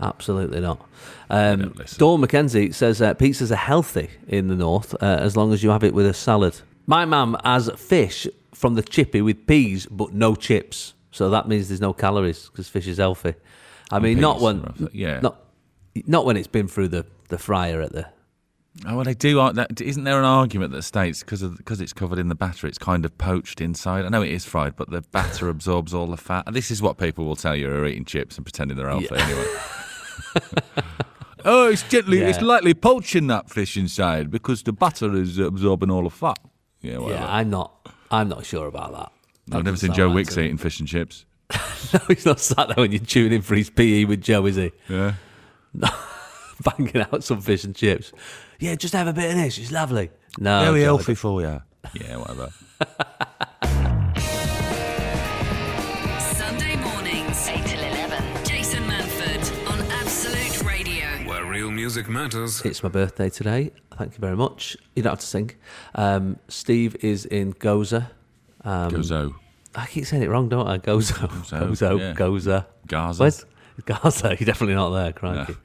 [0.00, 0.88] absolutely not.
[1.28, 1.74] Um.
[1.98, 5.70] Dawn McKenzie says uh, pizzas are healthy in the north uh, as long as you
[5.70, 6.58] have it with a salad.
[6.86, 10.94] My mum has fish from the chippy with peas, but no chips.
[11.12, 13.34] So that means there's no calories because fish is healthy.
[13.90, 15.40] I mean, not when, yeah, not,
[16.06, 18.06] not when it's been through the, the fryer at the
[18.86, 19.34] Oh, well, they do.
[19.52, 22.78] That, isn't there an argument that states because because it's covered in the batter, it's
[22.78, 24.04] kind of poached inside?
[24.04, 26.44] I know it is fried, but the batter absorbs all the fat.
[26.52, 29.08] This is what people will tell you who are eating chips and pretending they're healthy
[29.16, 29.46] anyway.
[31.42, 32.28] Oh, it's gently, Yeah.
[32.28, 36.38] it's lightly poaching that fish inside because the butter is absorbing all the fat.
[36.82, 37.22] Yeah, whatever.
[37.22, 37.88] Yeah, I'm not.
[38.10, 39.12] I'm not sure about that.
[39.46, 41.24] That I've never seen Joe Wicks eating fish and chips.
[41.94, 44.56] No, he's not sat there when you're tuning in for his PE with Joe, is
[44.56, 44.70] he?
[44.88, 45.14] Yeah.
[46.62, 48.12] Banging out some fish and chips.
[48.60, 49.56] Yeah, just have a bit of this.
[49.56, 50.10] It's lovely.
[50.38, 51.62] No, Very Joe, healthy for you.
[51.94, 52.50] Yeah, whatever.
[56.20, 58.44] Sunday mornings, 8 till 11.
[58.44, 61.06] Jason Manford on Absolute Radio.
[61.26, 62.60] Where real music matters.
[62.62, 63.70] It's my birthday today.
[63.96, 64.76] Thank you very much.
[64.94, 65.52] You don't have to sing.
[65.94, 68.10] Um, Steve is in Goza.
[68.62, 69.34] Um, Gozo.
[69.74, 70.76] I keep saying it wrong, don't I?
[70.76, 71.14] Gozo.
[71.14, 71.98] Gozo, Gozo.
[71.98, 72.12] yeah.
[72.12, 72.66] Goza.
[72.86, 73.22] Gaza.
[73.22, 73.46] Where's
[73.86, 74.28] Gaza?
[74.38, 75.56] You're definitely not there, crikey.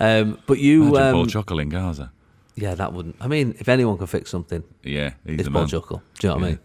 [0.00, 2.10] Um, but you, Imagine Paul um, Chuckle in Gaza.
[2.56, 3.16] Yeah, that wouldn't.
[3.20, 5.66] I mean, if anyone can fix something, Yeah, he's it's man.
[5.66, 6.02] Chuckle.
[6.18, 6.44] Do you know what.
[6.44, 6.58] I mean?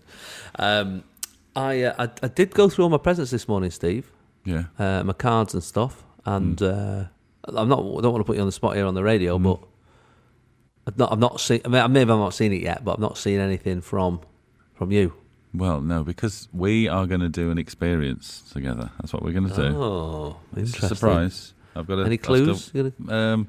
[0.57, 1.03] Um,
[1.55, 4.11] I, uh, I I did go through all my presents this morning, Steve.
[4.43, 4.65] Yeah.
[4.77, 6.03] uh, my cards and stuff.
[6.25, 7.07] And Mm.
[7.47, 7.79] uh, I'm not.
[7.79, 9.59] I don't want to put you on the spot here on the radio, but
[10.87, 11.11] I've not.
[11.11, 11.61] I've not seen.
[11.65, 14.21] I mean, maybe I've not seen it yet, but I've not seen anything from
[14.73, 15.13] from you.
[15.53, 18.91] Well, no, because we are going to do an experience together.
[18.99, 19.77] That's what we're going to do.
[19.81, 20.85] Oh, interesting.
[20.91, 21.53] a surprise.
[21.75, 22.65] I've got a, Any clues?
[22.65, 23.47] still- um,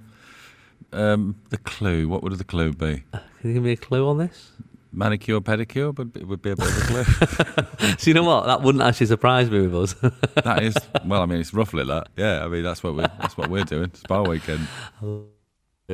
[0.97, 2.09] um, the clue.
[2.09, 3.05] What would the clue be?
[3.13, 4.53] Can you give me a clue on this?
[4.93, 7.97] Manicure, pedicure would be, would be a bit of a clue.
[7.99, 8.47] so you know what?
[8.47, 9.93] That wouldn't actually surprise me with us.
[10.43, 12.09] that is, well, I mean, it's roughly that.
[12.17, 13.91] Yeah, I mean, that's what we're that's what we're doing.
[13.95, 14.67] Spa weekend.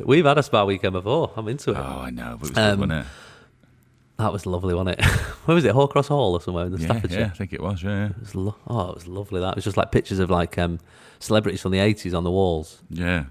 [0.05, 1.31] We've had a spa weekend before.
[1.35, 1.77] I'm into it.
[1.77, 3.11] Oh, I know, but it was Um, good, wasn't it?
[4.19, 5.05] That was lovely, wasn't it?
[5.45, 5.73] Where was it?
[5.73, 7.19] Hoar Cross Hall or somewhere in the Yeah, Staffordshire.
[7.19, 7.83] yeah, I think it was.
[7.83, 9.41] Yeah, It was lo- oh, it was lovely.
[9.41, 10.79] That it was just like pictures of like um,
[11.19, 12.81] celebrities from the 80s on the walls.
[12.89, 13.25] yeah.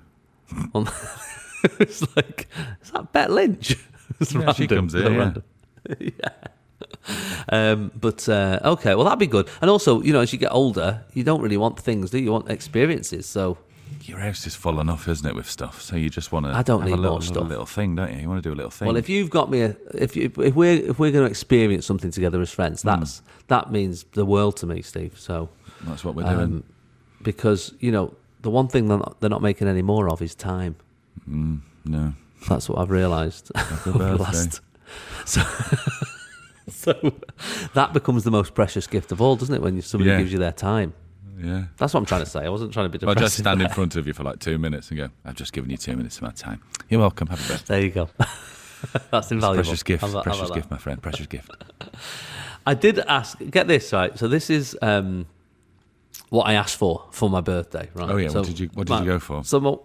[1.81, 2.49] It's like,
[2.83, 3.77] is that Bet Lynch?
[4.21, 5.03] It's Yeah, she comes in.
[5.13, 5.19] Yeah.
[5.19, 5.43] random.
[5.99, 6.13] yeah.
[7.49, 9.49] Um, but uh, okay, well that'd be good.
[9.61, 12.25] And also, you know, as you get older, you don't really want things, do you?
[12.25, 13.27] You want experiences.
[13.27, 13.59] So
[14.03, 15.81] Your house is full enough, isn't it, with stuff?
[15.83, 16.53] So you just want to.
[16.53, 17.49] I don't need a little, more stuff.
[17.49, 18.21] Little thing, don't you?
[18.21, 18.87] You want to do a little thing.
[18.87, 21.87] Well, if you've got me, a, if you, if we're if we're going to experience
[21.87, 22.57] something together as Hmm.
[22.57, 25.19] friends, that's that means the world to me, Steve.
[25.19, 25.49] So
[25.83, 26.41] that's what we're doing.
[26.41, 26.65] um,
[27.23, 30.35] because you know the one thing they're not, they're not making any more of is
[30.35, 30.77] time.
[31.27, 32.15] No.
[32.49, 33.51] That's what I've realised
[33.87, 34.61] over the last.
[35.25, 35.41] So,
[36.69, 37.13] so
[37.75, 39.63] that becomes the most precious gift of all, doesn't it?
[39.63, 40.19] When somebody Yeah.
[40.19, 40.95] gives you their time.
[41.39, 41.65] Yeah.
[41.79, 42.41] That's what I'm trying to say.
[42.45, 44.59] I wasn't trying to be I'll just stand in front of you for like two
[44.59, 46.61] minutes and go, I've just given you two minutes of my time.
[46.89, 47.29] You're welcome.
[47.29, 47.75] Have a birthday.
[47.75, 48.09] There you go.
[49.11, 49.63] That's invaluable.
[49.65, 50.03] Precious gift.
[50.05, 51.01] About- precious gift, my friend.
[51.03, 51.51] Precious gift.
[52.67, 53.39] I did ask.
[53.51, 54.17] Get this right.
[54.19, 55.27] So this is um,
[56.31, 57.89] what I asked for for my birthday.
[57.95, 58.11] Right.
[58.11, 59.43] Oh, yeah, what So did you- what did my- you go for?
[59.45, 59.77] So my,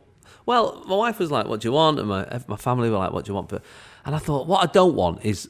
[0.47, 3.11] well, my wife was like, "What do you want?" And my my family were like,
[3.11, 3.61] "What do you want?" For?
[4.05, 5.49] And I thought, what I don't want is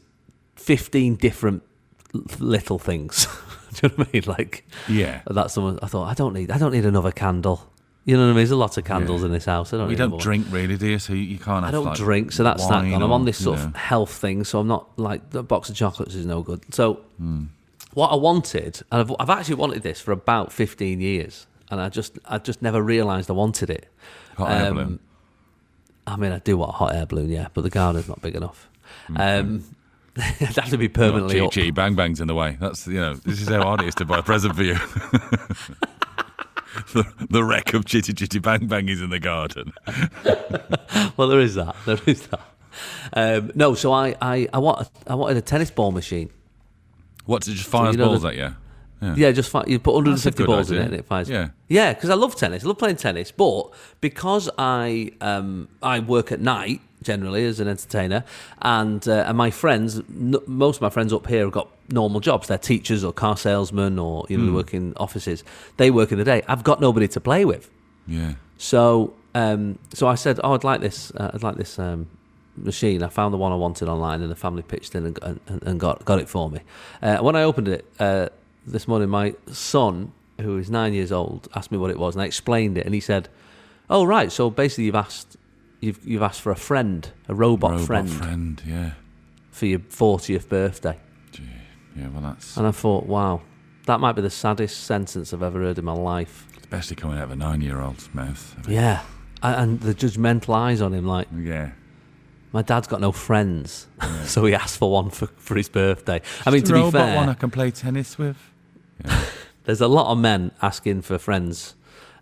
[0.56, 1.64] fifteen different
[2.40, 3.28] little things.
[3.74, 4.24] do you know what I mean?
[4.26, 5.22] Like, Yeah.
[5.28, 5.80] that's someone.
[5.82, 6.52] I thought I don't need.
[6.52, 7.72] I don't need another candle.
[8.06, 8.38] You know what I mean?
[8.38, 9.26] There's a lot of candles Yeah.
[9.28, 9.74] in this house.
[9.74, 9.90] I don't.
[9.90, 11.00] We don't drink really, do you?
[11.00, 13.04] So you, can't have I don't like, drink, so that's that gone.
[13.04, 13.66] I'm on this sort know.
[13.66, 16.62] of health thing, so I'm not like the box of chocolates is no good.
[16.74, 17.46] So Hmm.
[17.94, 21.90] what I wanted, and I've, I've actually wanted this for about 15 years, and I
[21.90, 23.88] just I just never realised I wanted it.
[24.38, 25.00] Hot air Um, balloon.
[26.06, 28.36] I mean, I do want a hot air balloon, yeah, but the garden's not big
[28.36, 28.70] enough.
[29.10, 29.20] Mm-hmm.
[29.20, 29.64] Um,
[30.40, 31.52] it'd have to be permanently Chitty up.
[31.52, 32.58] chitty bang bangs in the way.
[32.60, 33.14] That's you know.
[33.16, 34.74] This is how hard it is to buy a present for you.
[36.94, 39.74] the, the wreck of chitty chitty bang bang is in the garden.
[41.18, 41.76] Well, there is that.
[41.88, 42.42] There is that.
[43.14, 46.30] Um, no, so I, I, I, want, I wanted a tennis ball machine.
[47.26, 48.56] What to just fire you know balls the- at you?
[49.02, 51.30] Yeah, just fi- you put 150 good balls in it and it fires.
[51.30, 51.50] Yeah.
[51.68, 52.64] yeah, because I love tennis.
[52.64, 57.68] I love playing tennis, but because I um, I work at night generally as an
[57.68, 58.24] entertainer,
[58.62, 62.20] and uh, and my friends, n- most of my friends up here have got normal
[62.20, 62.48] jobs.
[62.48, 65.44] They're teachers or car salesmen or you know they work in offices.
[65.78, 66.42] They work in the day.
[66.48, 67.70] I've got nobody to play with.
[68.08, 68.34] Yeah.
[68.58, 71.12] So, um, so I said, "Oh, I'd like this.
[71.12, 72.08] Uh, I'd like this um,
[72.56, 75.40] machine." I found the one I wanted online, and the family pitched in and, and,
[75.64, 76.62] and got got it for me.
[77.04, 78.30] Uh, when I opened it uh,
[78.68, 82.22] this morning, my son, who is nine years old, asked me what it was, and
[82.22, 83.30] I explained it, and he said,
[83.90, 84.32] "Oh, right.
[84.32, 85.38] So basically, you've asked."
[85.80, 88.62] You've, you've asked for a friend, a robot, Robot friend, friend.
[88.66, 88.92] Yeah.
[89.52, 90.98] for your 40th birthday.
[91.32, 91.44] Gee.
[91.96, 92.08] Yeah.
[92.10, 93.42] Well, that's And I thought, wow,
[93.86, 96.48] that might be the saddest sentence I've ever heard in my life.
[96.60, 98.56] especially coming out of a nine-year-old's mouth.
[98.68, 99.04] Yeah.
[99.44, 101.70] And the judgmental eyes on him, like, Yeah.
[102.52, 103.86] My dad's got no friends,
[104.26, 106.24] so he asked for one for, for his birthday.
[106.44, 108.38] I mean, to a be fair, one I can play tennis with.
[109.66, 111.76] there's a lot of men asking for friends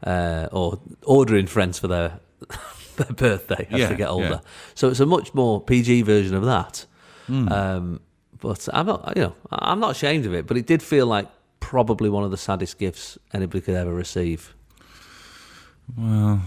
[0.04, 2.20] uh, or ordering friends for their
[2.98, 4.42] their birthday as Yeah, they get older.
[4.74, 6.86] So it's a much more PG version of that.
[7.28, 7.50] Hmm.
[7.52, 8.00] Um,
[8.40, 10.46] but I'm not, you know, I'm not ashamed of it.
[10.48, 11.28] But it did feel like
[11.60, 14.54] probably one of the saddest gifts anybody could ever receive.
[15.98, 16.42] Well,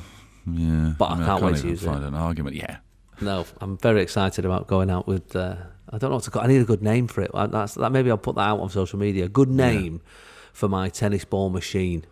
[0.47, 1.87] Yeah, But I mean, can't wait to use it.
[1.87, 2.57] find an argument.
[2.57, 2.77] Yeah,
[3.21, 5.35] No, I'm very excited about going out with.
[5.35, 5.57] Uh,
[5.91, 6.43] I don't know what to call.
[6.43, 7.31] I need a good name for it.
[7.33, 7.91] Uh, That's that.
[7.91, 9.25] Maybe I'll put that out on social media.
[9.25, 10.01] A good name
[10.53, 12.05] for my tennis ball machine.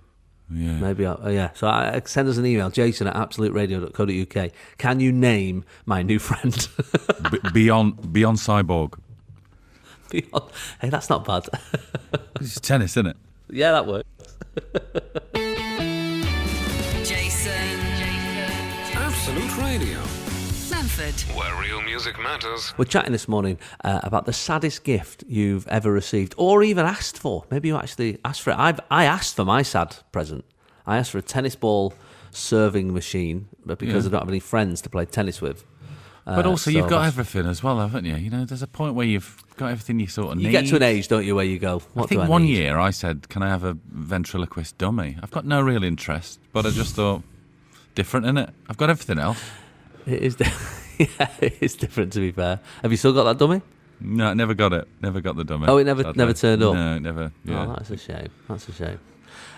[0.51, 0.73] yeah.
[0.79, 1.51] Maybe, I'll, uh, yeah.
[1.55, 4.51] So I, send us an email, Jason at absoluteradio.co.uk.
[4.79, 6.69] Can you name my new friend?
[7.31, 8.99] B- beyond beyond cyborg.
[10.11, 10.45] Beyond.
[10.81, 11.47] hey, that's not bad.
[12.41, 13.17] It's tennis, isn't it?
[13.51, 14.09] yeah, that works.
[17.03, 17.81] Jason.
[17.99, 18.53] Jason.
[18.95, 20.01] Absolute Radio,
[20.97, 21.37] Manford.
[21.37, 22.73] where real music matters.
[22.77, 27.19] We're chatting this morning uh, about the saddest gift you've ever received or even asked
[27.19, 27.45] for.
[27.51, 28.59] Maybe you actually asked for it.
[28.59, 30.45] I've, I asked for my sad present.
[30.87, 31.93] I asked for a tennis ball
[32.31, 34.11] serving machine, but because Yeah.
[34.11, 35.65] I don't have any friends to play tennis with.
[36.25, 38.17] But Uh, also, so you've got that's- everything as well, haven't you?
[38.17, 40.55] You know, there's a point where you've got everything you sort of You need.
[40.55, 42.29] You get to an age, don't you, where you go, what I think do I
[42.29, 42.57] one need?
[42.57, 46.67] year I said, "Can I have a ventriloquist dummy?" I've got no real interest, but
[46.67, 47.23] I just thought
[47.95, 48.51] different in it.
[48.69, 49.39] I've got everything else.
[50.05, 50.51] It is, di-
[51.19, 52.61] yeah, it is different, to be fair.
[52.83, 53.63] Have you still got that dummy?
[54.01, 54.87] No, I never got it.
[55.01, 55.67] Never got the dummy.
[55.69, 56.19] Oh, it never- sadly.
[56.19, 56.75] never turned up?
[56.75, 57.33] No, it never.
[57.45, 57.67] Yeah.
[57.67, 58.29] Oh, that's a shame.
[58.49, 58.99] That's a shame.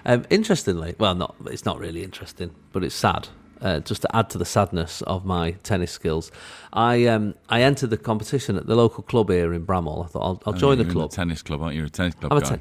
[0.04, 3.28] Um, interestingly, well, not it's not really interesting, but it's sad.
[3.60, 6.30] Uh, just to add to the sadness of my tennis skills,
[6.72, 10.04] I um, I entered the competition at the local club here in Bramhall.
[10.04, 11.10] I thought I'll, I'll Oh, join you're the club.
[11.10, 11.84] tennis club, aren't you?
[11.84, 12.60] A tennis club I'm a, guy.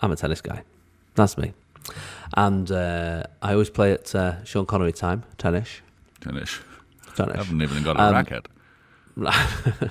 [0.00, 0.62] I'm a tennis guy.
[1.16, 1.52] That's me.
[2.36, 5.80] And uh, I always play at uh, Sean Connery time, tennis.
[6.20, 6.60] tennis.
[7.18, 8.48] I haven't even got a Um, racket.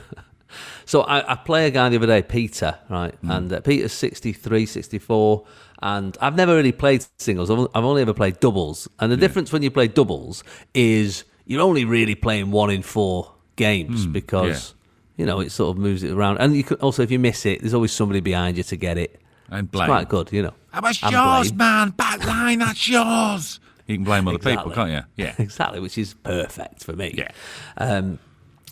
[0.85, 3.13] So I, I play a guy the other day, Peter, right?
[3.23, 5.45] And uh, Peter's 63, 64,
[5.81, 7.51] and I've never really played singles.
[7.51, 8.87] I've I've only ever played doubles.
[9.01, 13.33] And the difference when you play doubles is you're only really playing one in four
[13.57, 14.73] games because,
[15.17, 16.37] you know, it sort of moves it around.
[16.37, 18.97] And you can also, if you miss it, there's always somebody behind you to get
[18.97, 19.19] it.
[19.49, 20.53] And It's quite good, you know.
[20.73, 21.57] That's And yours, blame.
[21.57, 21.89] man.
[21.91, 23.59] Back line, that's yours.
[23.87, 25.01] You can blame other people, can't you?
[25.15, 25.33] Yeah.
[25.39, 27.15] exactly, which is perfect for me.
[27.17, 27.31] Yeah.
[27.77, 28.19] Um,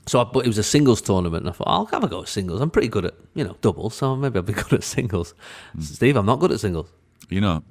[0.08, 2.22] so, I, but it was a singles tournament, and I thought I'll have a go
[2.22, 2.62] at singles.
[2.62, 5.34] I'm pretty good at you know doubles, so maybe I'll be good at singles.
[5.74, 5.82] Hmm.
[5.82, 6.92] Steve, I'm not good at singles.
[7.30, 7.64] You know,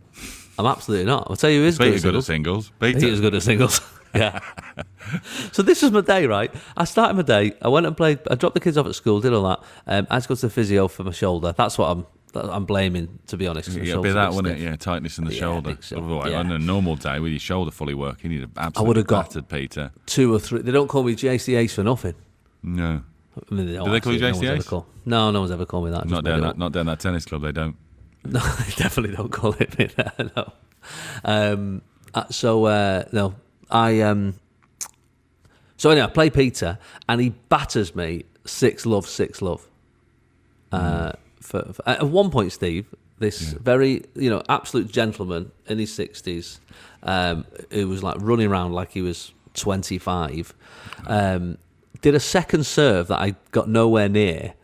[0.58, 1.28] I'm absolutely not.
[1.30, 2.66] I'll tell you who is good Peter at good at singles.
[2.66, 2.80] singles.
[2.80, 3.00] Peter.
[3.00, 3.80] Peter's good at singles.
[4.14, 4.40] yeah.
[5.52, 6.52] so this was my day, right?
[6.76, 7.52] I started my day.
[7.62, 8.20] I went and played.
[8.30, 9.60] I dropped the kids off at school, did all that.
[9.86, 11.52] Um, I had to go to the physio for my shoulder.
[11.56, 12.06] That's what I'm.
[12.36, 13.68] I'm blaming, to be honest.
[13.76, 14.62] It'll be that, wouldn't it?
[14.62, 15.78] Yeah, tightness in the Yeah, I shoulder.
[15.80, 15.98] so.
[15.98, 16.38] Otherwise, Yeah.
[16.38, 19.48] on a normal day with your shoulder fully working, you'd have absolutely would've got- battered
[19.48, 19.92] Peter.
[20.06, 20.62] Two or three.
[20.62, 22.14] They don't call me JC Ace for nothing.
[22.62, 23.02] No,
[23.50, 24.46] I mean, they don't they call you actually.
[24.48, 26.08] JC No No, no one's ever called me that.
[26.08, 27.42] Not down that, not down that tennis club.
[27.42, 27.76] They don't.
[28.26, 30.32] No, they definitely don't call it me that.
[30.34, 30.52] No.
[31.24, 31.82] Um,
[32.14, 33.34] uh, so uh, no,
[33.70, 34.34] I um.
[35.76, 39.66] So anyway, I play Peter, and he batters me six love, six love.
[40.72, 41.12] Uh,
[41.44, 42.86] for, for, at one point, Steve,
[43.18, 46.60] this very you know absolute gentleman in his sixties,
[47.02, 50.54] um, who was like running around like he was twenty five,
[51.06, 51.58] um,
[52.00, 54.54] did a second serve that I got nowhere near,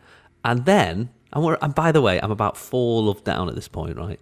[0.43, 3.67] and then and, we're, and by the way, I'm about four love down at this
[3.67, 4.19] point, right?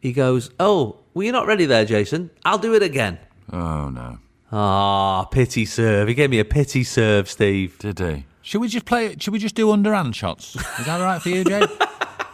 [0.00, 2.30] He goes, "Oh, well, you're not ready there, Jason.
[2.44, 3.18] I'll do it again."
[3.52, 4.18] Oh no,
[4.50, 6.08] Ah, pity serve.
[6.08, 7.78] He gave me a pity serve, Steve.
[7.78, 8.24] did he?
[8.48, 9.14] Should we just play?
[9.18, 10.56] Should we just do underhand shots?
[10.56, 11.66] Is that all right for you, Jay?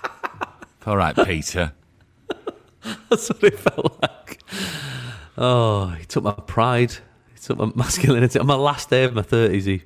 [0.87, 1.73] all right, Peter.
[3.11, 4.41] That's what it felt like.
[5.37, 6.93] Oh, he took my pride.
[7.33, 8.39] He took my masculinity.
[8.39, 9.83] On my last day of my thirties, he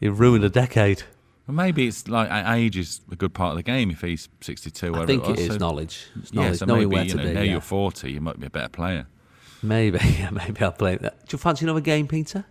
[0.00, 1.04] he ruined a decade.
[1.46, 3.92] Well, maybe it's like age is a good part of the game.
[3.92, 6.08] If he's sixty-two, I whatever think it it is so- knowledge.
[6.20, 7.32] It's Yeah, knowledge, so knowing maybe where you know, be.
[7.32, 7.52] now yeah.
[7.52, 9.06] you're forty, you might be a better player.
[9.62, 11.28] Maybe, yeah, maybe I'll play that.
[11.28, 12.44] Do you fancy another game, Peter?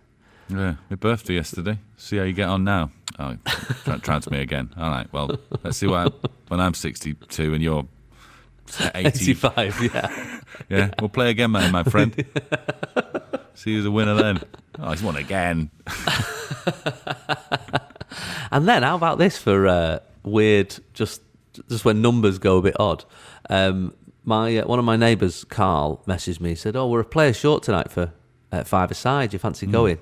[0.48, 1.78] Yeah, my birthday yesterday.
[1.96, 2.90] See how you get on now.
[3.18, 3.36] Oh,
[3.84, 4.70] try, try to me again.
[4.76, 5.10] All right.
[5.12, 7.86] Well, let's see what I, when I'm 62 and you're
[8.78, 8.90] 80.
[9.08, 9.82] Eighty-five.
[9.94, 10.40] Yeah.
[10.68, 12.14] Yeah, we'll play again, man, my friend.
[13.54, 14.40] see who's the winner then.
[14.78, 15.68] Oh, he's won again.
[18.50, 20.76] And then how about this for uh, weird?
[20.92, 21.22] Just
[21.68, 23.04] just when numbers go a bit odd.
[23.50, 26.54] Um, my uh, one of my neighbours, Carl, messaged me.
[26.54, 28.12] Said, "Oh, we're a player short tonight for
[28.52, 29.32] uh, five aside.
[29.32, 29.98] You fancy going?"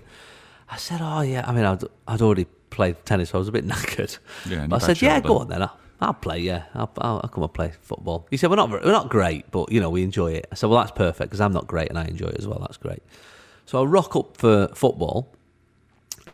[0.72, 3.52] I said, "Oh yeah." I mean, I'd, I'd already played tennis, so I was a
[3.52, 4.18] bit knackered.
[4.48, 5.62] Yeah, but I said, "Yeah, go on then.
[5.62, 6.38] I'll, I'll play.
[6.40, 9.50] Yeah, I'll, I'll, I'll come and play football." He said, "We're not we're not great,
[9.50, 11.88] but you know we enjoy it." I said, "Well, that's perfect because I'm not great
[11.90, 12.58] and I enjoy it as well.
[12.61, 13.02] That's great."
[13.66, 15.28] So I rock up for football,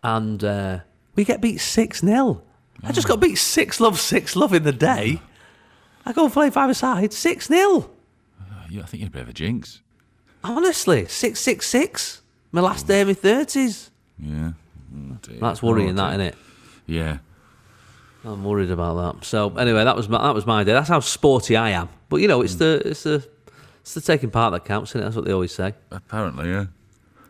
[0.02, 0.78] and uh,
[1.14, 2.42] we get beat six 0
[2.84, 5.20] I just got beat six love six love in the day.
[6.06, 7.90] I go and play five aside six 0
[8.70, 9.80] You- I think you're a bit of a jinx.
[10.44, 12.22] Honestly, six six six.
[12.52, 13.87] My last day of my thirties.
[14.20, 14.52] Yeah.
[14.94, 15.16] Oh.
[15.40, 16.20] That's worrying, Oh, that dear.
[16.20, 16.34] isn't it?
[16.86, 17.18] Yeah.
[18.24, 19.24] I'm worried about that.
[19.24, 20.72] So anyway, that was my, that was my day.
[20.72, 21.88] That's how sporty I am.
[22.08, 23.26] But you know, it's the it's the
[23.80, 25.74] it's the taking part that counts, is That's what they always say.
[25.90, 26.66] Apparently, yeah.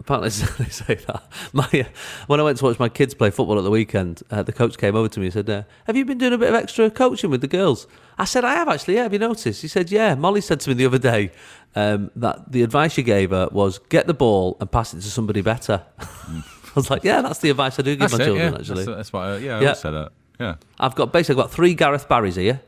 [0.01, 1.23] apparently they say that.
[1.53, 1.85] My uh,
[2.27, 4.79] when I went to watch my kids play football at the weekend, uh, the coach
[4.79, 6.91] came over to me and said, uh, "Have you been doing a bit of extra
[6.91, 8.95] coaching with the girls?" I said, "I have actually.
[8.95, 11.33] Yeah, have you noticed?" He said, "Yeah." Molly said to me the other day
[11.77, 15.11] um, that the advice you gave her was get the ball and pass it to
[15.11, 15.83] somebody better.
[16.01, 16.43] I
[16.79, 18.59] was like, "Yeah, that's the advice I do give That's my it, children." yeah.
[18.59, 19.35] Actually, That's, that's why.
[19.35, 19.73] I, yeah, I Yeah.
[19.75, 20.13] said that.
[20.41, 22.61] Yeah, I've got basically I've got three Gareth Barrys here.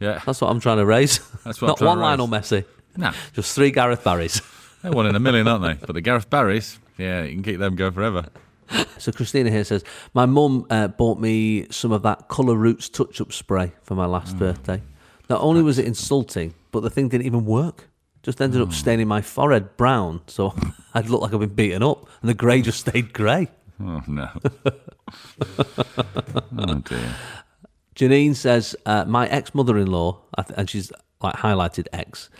[0.00, 0.20] yeah.
[0.24, 1.18] That's what I'm trying to raise.
[1.44, 2.28] That's what I'm Not one Lionel.
[2.28, 2.64] Messi,
[2.96, 4.40] No, just three Gareth Barrys.
[4.82, 5.86] they're one in a million, aren't they?
[5.86, 8.26] But the Gareth Barrys, yeah, you can keep them going forever.
[8.98, 13.32] So Christina here says, my mum uh, bought me some of that Colour Roots touch-up
[13.32, 14.40] spray for my last Mm.
[14.40, 14.82] birthday.
[15.30, 17.88] Not only was it insulting, but the thing didn't even work.
[18.22, 18.64] Just ended Mm.
[18.66, 20.52] up staining my forehead brown, so
[20.94, 23.48] I'd look like I've been beaten up, and the grey just stayed grey.
[23.80, 24.28] Oh no.
[26.58, 27.14] oh dear.
[27.94, 30.20] Janine says, uh, my ex-mother-in-law,
[30.56, 32.30] and she's like highlighted ex.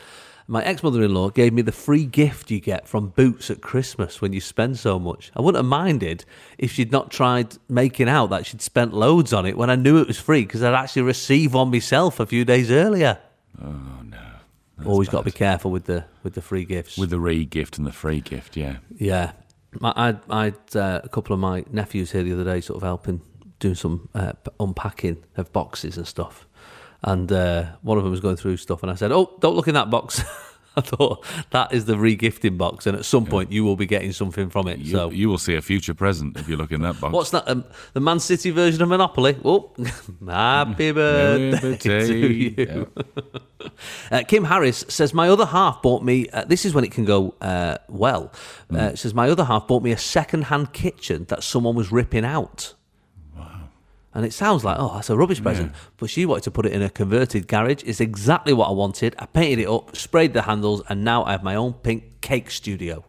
[0.46, 4.40] My ex-mother-in-law gave me the free gift you get from Boots at Christmas when you
[4.40, 5.30] spend so much.
[5.36, 6.24] I wouldn't have minded
[6.56, 9.98] if she'd not tried making out that she'd spent loads on it when I knew
[9.98, 13.18] it was free because I'd actually received one myself a few days earlier.
[13.62, 14.86] Oh no.
[14.86, 16.96] Always got to be careful with the with the free gifts.
[16.96, 18.76] With the re gift and the free gift, yeah.
[18.96, 19.32] Yeah,
[19.82, 22.82] I I had uh, a couple of my nephews here the other day, sort of
[22.82, 23.20] helping
[23.58, 26.46] doing some uh, unpacking of boxes and stuff.
[27.02, 29.68] And uh, one of them was going through stuff, and I said, "Oh, don't look
[29.68, 30.22] in that box."
[30.78, 34.12] I thought that is the regifting box, and at some point you will be getting
[34.12, 34.78] something from it.
[34.78, 37.12] You, so, you will see a future present if you look in that box.
[37.12, 37.48] what's that?
[37.48, 37.64] Um,
[37.94, 39.36] the Man City version of Monopoly.
[39.44, 39.72] Oh,
[40.26, 42.54] happy birthday to you.
[42.56, 42.84] Yeah.
[44.10, 47.04] Uh, Kim Harris says, My other half bought me, uh, this is when it can
[47.04, 48.32] go uh, well.
[48.72, 52.24] Uh, says, My other half bought me a second hand kitchen that someone was ripping
[52.24, 52.74] out.
[54.18, 55.72] And it sounds like, oh, that's a rubbish present.
[55.96, 57.84] But she wanted to put it in a converted garage.
[57.86, 59.14] It's exactly what I wanted.
[59.16, 62.50] I painted it up, sprayed the handles, and now I have my own pink cake
[62.50, 63.04] studio.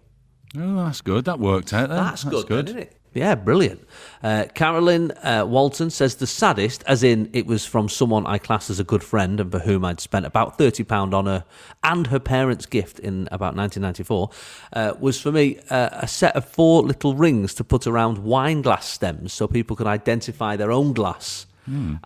[0.55, 1.25] Oh, that's good.
[1.25, 1.89] That worked out.
[1.89, 1.97] Then.
[1.97, 2.98] That's, good, then, isn't it?
[3.19, 3.85] Yeah, brilliant.
[4.23, 8.69] Uh, Carolyn uh, Walton says the saddest, as in it was from someone I class
[8.69, 11.43] as a good friend and for whom I'd spent about thirty pound on her
[11.83, 14.29] and her parents' gift in about 1994,
[14.71, 18.61] uh, was for me uh, a set of four little rings to put around wine
[18.61, 21.45] glass stems so people could identify their own glass,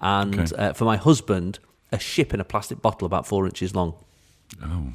[0.02, 0.56] and okay.
[0.56, 1.60] uh, for my husband
[1.92, 3.94] a ship in a plastic bottle about four inches long.
[4.64, 4.88] Oh,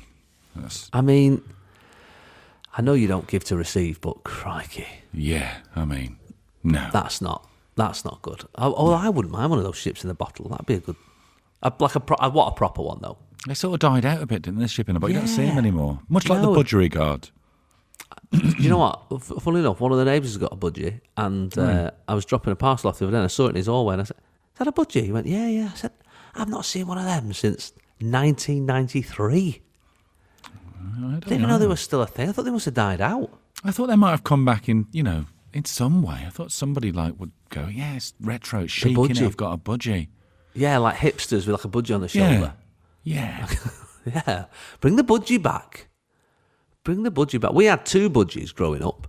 [0.56, 1.42] that's I mean,
[2.76, 4.86] I know you don't give to receive, but crikey.
[5.12, 5.58] yeah.
[5.74, 6.18] I mean,
[6.62, 6.88] no.
[6.92, 7.48] That's not.
[7.76, 8.42] That's not good.
[8.56, 10.48] Oh, oh, I wouldn't mind one of those ships in the bottle.
[10.48, 10.96] That'd be a good.
[11.62, 13.18] A, like a pro, what a proper one though.
[13.46, 14.66] they sort of died out a bit, didn't they?
[14.66, 15.08] Shipping about.
[15.10, 16.00] You don't see them anymore.
[16.08, 16.52] Much like No.
[16.54, 16.90] the budgery.
[16.90, 17.28] Do
[18.58, 19.22] you know what?
[19.42, 22.52] Funnily enough, one of the neighbours has got a budgie, and uh, I was dropping
[22.52, 24.04] a parcel off the other day, and I saw it in his hallway, and I
[24.04, 25.92] said, "Is that a budgie?" He went, "Yeah, yeah." I said,
[26.34, 29.62] "I've not seen one of them since 1993.
[30.80, 32.28] I don't Didn't even know they were still a thing.
[32.28, 33.30] I thought they must have died out."
[33.64, 36.22] I thought they might have come back in, you know, in some way.
[36.26, 39.20] I thought somebody like would go, yeah, it's retro, it's chic, innit?
[39.24, 40.08] I've got a budgie.
[40.54, 42.54] Yeah, like hipsters with like a budgie on the shoulder.
[43.02, 43.46] yeah.
[44.06, 44.46] Yeah.
[44.80, 45.88] Bring the budgie back.
[46.82, 47.52] Bring the budgie back.
[47.52, 49.06] We had two budgies growing up.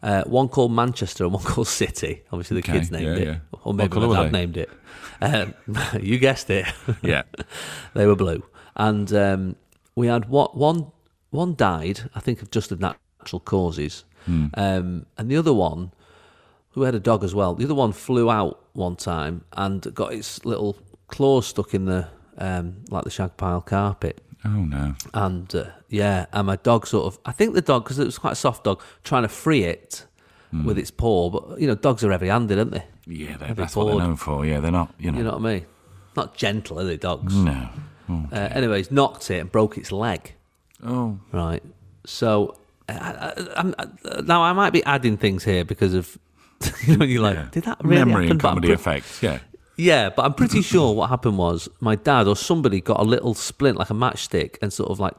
[0.00, 2.22] Uh, one called Manchester and one called City.
[2.30, 3.26] Obviously, the Okay, kids named yeah, it.
[3.26, 3.38] yeah.
[3.64, 4.30] Or maybe my dad they?
[4.30, 4.70] named it.
[5.20, 5.54] Um,
[6.00, 6.66] you guessed it.
[7.02, 7.22] yeah.
[7.94, 8.44] they were blue.
[8.76, 9.56] And um,
[9.94, 10.92] we had what, one
[11.30, 14.04] one died, I think, of just of natural causes.
[14.26, 14.46] Hmm.
[14.54, 15.92] Um, and the other one,
[16.70, 20.12] who had a dog as well, the other one flew out one time and got
[20.12, 20.76] its little
[21.08, 24.20] claws stuck in the um, like the shag pile carpet.
[24.44, 24.94] Oh no.
[25.14, 28.18] And uh, yeah, and my dog sort of, I think the dog, because it was
[28.18, 30.06] quite a soft dog, trying to free it
[30.50, 30.66] Hmm.
[30.66, 31.30] with its paw.
[31.30, 32.84] But, you know, dogs are heavy handed, aren't they?
[33.06, 34.44] Yeah, they, I'd be that's what they're known for.
[34.44, 34.92] Yeah, they're not.
[34.98, 35.16] You know.
[35.18, 35.66] You know what I mean?
[36.14, 37.34] Not gentle, are they, dogs?
[37.34, 37.70] no.
[38.12, 40.32] Oh, uh, anyways, knocked it and broke its leg.
[40.84, 41.18] Oh.
[41.32, 41.62] Right.
[42.06, 42.56] So
[42.88, 43.86] I, I, I'm, I,
[44.22, 46.18] now I might be adding things here because of,
[46.86, 47.48] you know, you're like, yeah.
[47.50, 48.30] did that really memory happen?
[48.32, 49.22] and comedy pre- effects?
[49.22, 49.38] Yeah.
[49.76, 53.34] Yeah, but I'm pretty sure what happened was my dad or somebody got a little
[53.34, 55.14] splint, like a matchstick, and sort of like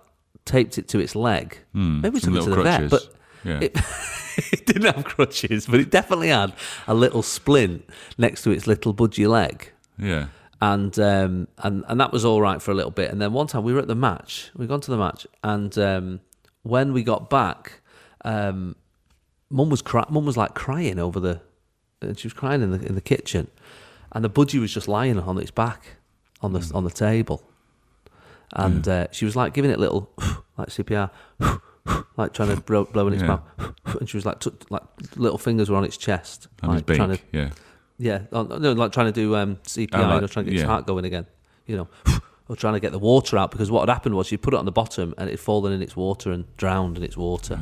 [0.46, 1.58] taped it to its leg.
[1.74, 3.08] Hmm, Maybe we took it to the little vet, but
[3.44, 3.60] Yeah.
[3.62, 3.78] it,
[4.52, 6.54] it didn't have crutches, but it definitely had
[6.88, 9.72] a little splint next to its little budgie leg.
[9.98, 10.28] Yeah.
[10.72, 13.12] And um, and and that was all right for a little bit.
[13.12, 14.50] And then one time we were at the match.
[14.56, 16.20] We gone to the match, and um,
[16.62, 17.82] when we got back,
[18.24, 18.76] um,
[19.50, 21.42] mum was cry- mum was like crying over the,
[22.02, 23.48] and she was crying in the in the kitchen,
[24.14, 25.98] and the budgie was just lying on its back
[26.42, 27.44] on the on the table,
[28.54, 30.12] and uh, she was like giving it little
[30.58, 31.10] like CPR,
[32.18, 33.28] like trying to blow, blow in its Yeah.
[33.28, 33.44] mouth,
[34.00, 34.84] and she was like took, like
[35.18, 36.98] little fingers were on its chest, On like his beak.
[36.98, 37.50] trying to Yeah.
[37.98, 40.52] Yeah, oh, no, like trying to do um, CPR, Oh, you like- know, trying to
[40.52, 40.66] get yeah.
[40.68, 41.26] heart going again,
[41.68, 41.88] you know.
[42.50, 44.58] or trying to get the water out because what had happened was you put it
[44.58, 47.58] on the bottom and it had fallen in its water and drowned in its water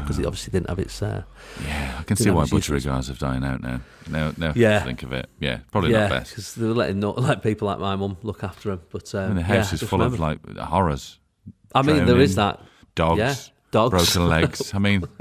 [0.00, 1.02] because it obviously didn't have its.
[1.02, 1.24] Uh,
[1.66, 3.80] Yeah, I can see why budgerigars have dying out now.
[4.08, 4.82] Now, now Yeah.
[4.82, 5.28] think of it.
[5.40, 6.30] Yeah, probably yeah, not best.
[6.30, 8.80] because they were letting not, let people like my mum look after them.
[8.90, 11.18] But um, And the house I is full of like horrors.
[11.74, 12.62] I mean, there is that.
[12.94, 13.34] Dogs, Yeah,
[13.72, 13.90] dogs.
[13.90, 14.72] broken legs.
[14.74, 15.04] I mean,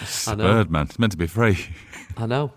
[0.00, 0.44] it's I a know.
[0.44, 0.86] bird, man.
[0.86, 1.58] It's meant to be free.
[2.16, 2.52] I know.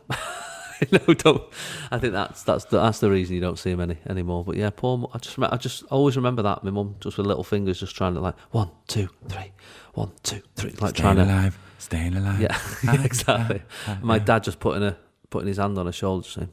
[0.92, 1.44] no, don't.
[1.92, 4.44] I think that's that's the, that's the reason you don't see him any anymore.
[4.44, 5.10] But yeah, poor.
[5.14, 8.14] I just I just always remember that my mum just with little fingers just trying
[8.16, 9.52] to like one two three,
[9.94, 11.24] one two three, like trying to.
[11.24, 12.40] alive, staying alive.
[12.42, 13.62] Yeah, yeah, exactly.
[14.02, 14.98] My dad just putting a
[15.30, 16.50] putting his hand on her shoulder, saying,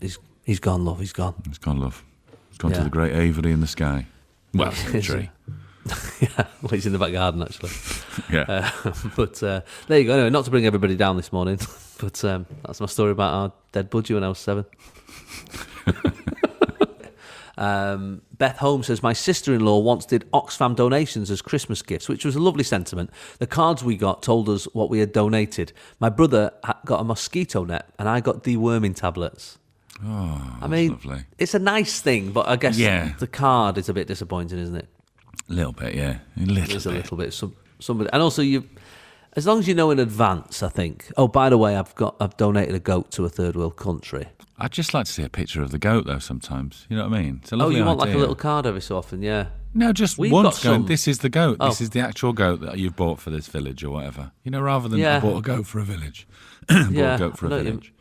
[0.00, 1.00] "He's he's gone, love.
[1.00, 2.04] He's gone." He's gone, love.
[2.50, 2.78] He's gone Yeah.
[2.78, 4.06] to the great aviary in the sky.
[4.54, 4.72] Well,
[5.02, 5.30] tree.
[6.20, 7.70] yeah, well, he's in the back garden actually.
[8.32, 8.70] Yeah.
[8.84, 10.14] Uh, but uh, there you go.
[10.14, 11.58] Anyway, not to bring everybody down this morning,
[11.98, 14.64] but um, that's my story about our dead budgie when I was seven.
[17.58, 22.08] um, Beth Holmes says, My sister in law once did Oxfam donations as Christmas gifts,
[22.08, 23.10] which was a lovely sentiment.
[23.38, 25.72] The cards we got told us what we had donated.
[26.00, 26.52] My brother
[26.84, 29.58] got a mosquito net, and I got deworming tablets.
[30.04, 31.20] oh, I mean, lovely.
[31.38, 33.12] it's a nice thing, but I guess Yeah.
[33.18, 34.88] the card is a bit disappointing, isn't it?
[35.48, 36.18] A little bit, yeah.
[36.36, 37.32] A little Just a little bit.
[37.32, 38.64] Some, somebody, and also you,
[39.34, 41.10] as long as you know in advance, I think.
[41.16, 44.26] Oh, by the way, I've got I've donated a goat to a third world country.
[44.58, 46.18] I'd just like to see a picture of the goat, though.
[46.18, 47.42] Sometimes, you know what I mean.
[47.52, 49.46] Oh, you want like a little card every so often, yeah.
[49.74, 50.80] No, just We've once going.
[50.80, 51.58] some- This is the goat.
[51.60, 51.84] This Oh.
[51.84, 54.32] is the actual goat that you've bought for this village or whatever.
[54.42, 55.18] You know, rather than Yeah.
[55.18, 56.26] I bought a goat for a village.
[56.68, 57.92] bought Yeah, a goat for a you- village.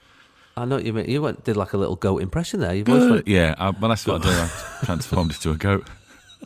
[0.56, 1.10] I know what you mean.
[1.10, 2.74] You went did like a little goat impression there.
[2.74, 4.30] You've always went, Yeah, I, well, that's what I do.
[4.32, 4.50] I
[4.86, 5.86] transformed it to a goat.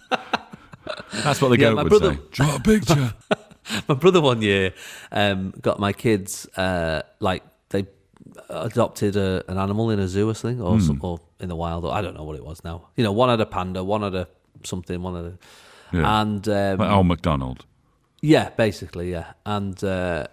[1.24, 2.20] That's what the Yeah, goat would brother- say.
[2.32, 3.14] Draw a picture.
[3.88, 4.74] my brother one year
[5.12, 7.86] um, got my kids uh, like they
[8.50, 10.80] adopted a, an animal in a zoo or something, or, Hmm.
[10.86, 11.86] some, or in the wild.
[11.86, 12.88] Or I don't know what it was now.
[12.96, 14.28] You know, one had a panda, one had a
[14.64, 15.38] something, one had a,
[15.98, 16.22] Yeah.
[16.22, 17.66] and um, Like old McDonald.
[18.22, 19.34] Yeah, basically, yeah.
[19.46, 20.28] And uh,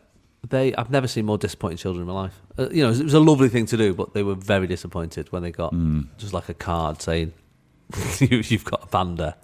[0.48, 2.40] they, I've never seen more disappointed children in my life.
[2.58, 5.30] Uh, you know, it was a lovely thing to do, but they were very disappointed
[5.32, 6.02] when they got Hmm.
[6.18, 7.32] just like a card saying,
[8.18, 9.36] "You've got a panda."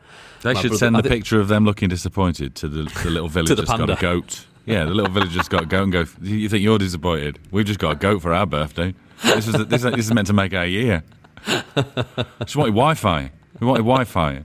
[0.42, 3.56] They should brother- send the picture of them looking disappointed to the, the little village
[3.56, 4.46] that's got a goat.
[4.66, 7.38] Yeah, the little village that's got a goat and go, you think you're disappointed?
[7.50, 8.94] We've just got a goat for our birthday.
[9.22, 11.02] This is, this, this is meant to make our year.
[11.46, 13.30] Just wanted Wi-Fi.
[13.60, 14.44] We wanted Wi-Fi.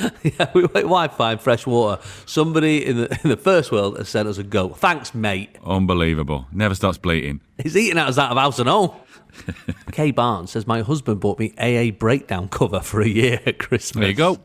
[0.22, 2.02] yeah, we went Wi-Fi and fresh water.
[2.26, 4.78] Somebody in the in the first world has sent us a goat.
[4.78, 5.56] Thanks, mate.
[5.64, 6.46] Unbelievable.
[6.52, 7.40] Never stops bleating.
[7.62, 8.92] He's eating out out of house and home.
[9.92, 14.00] Kay Barnes says my husband bought me AA breakdown cover for a year at Christmas.
[14.00, 14.38] There you go.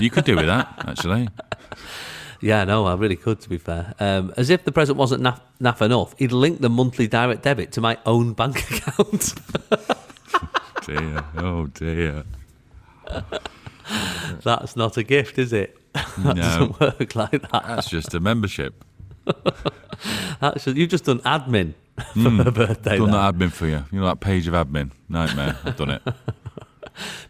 [0.00, 1.28] You could do with that, actually.
[2.40, 3.94] Yeah, no, I really could, to be fair.
[4.00, 7.70] Um, as if the present wasn't naff, naff enough, he'd link the monthly direct debit
[7.72, 9.34] to my own bank account.
[10.86, 11.24] Dear.
[11.36, 12.24] Oh, dear.
[14.42, 15.76] That's not a gift, is it?
[16.18, 16.42] That No.
[16.42, 17.64] doesn't work like that.
[17.66, 18.84] That's just a membership.
[20.40, 21.74] That's just, you've just done admin
[22.14, 22.98] for her birthday.
[22.98, 23.84] Done that admin for you.
[23.92, 24.90] You know that page of admin.
[25.08, 25.56] Nightmare.
[25.64, 26.02] I've done it.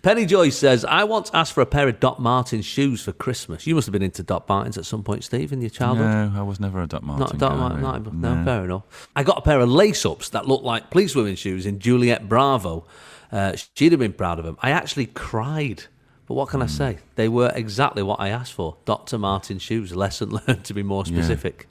[0.03, 3.67] Penny Joyce says, I once asked for a pair of Doc Martens shoes for Christmas.
[3.67, 6.07] You must have been into Doc Martens at some point, Steve, in your childhood.
[6.33, 7.21] No, I was never a Doc Martin.
[7.21, 7.83] Not a Doc Martens.
[7.83, 9.09] Not, no, fair enough.
[9.15, 12.29] I got a pair of lace ups that looked like police women's shoes in Juliet
[12.29, 12.85] Bravo.
[13.31, 14.59] Uh, she'd have been proud of them.
[14.63, 15.85] I actually cried.
[16.27, 16.65] But what can Hmm.
[16.65, 16.99] I say?
[17.17, 18.77] They were exactly what I asked for.
[18.85, 19.19] Dr.
[19.19, 19.95] Martin shoes.
[19.95, 21.69] Lesson learned to be more specific.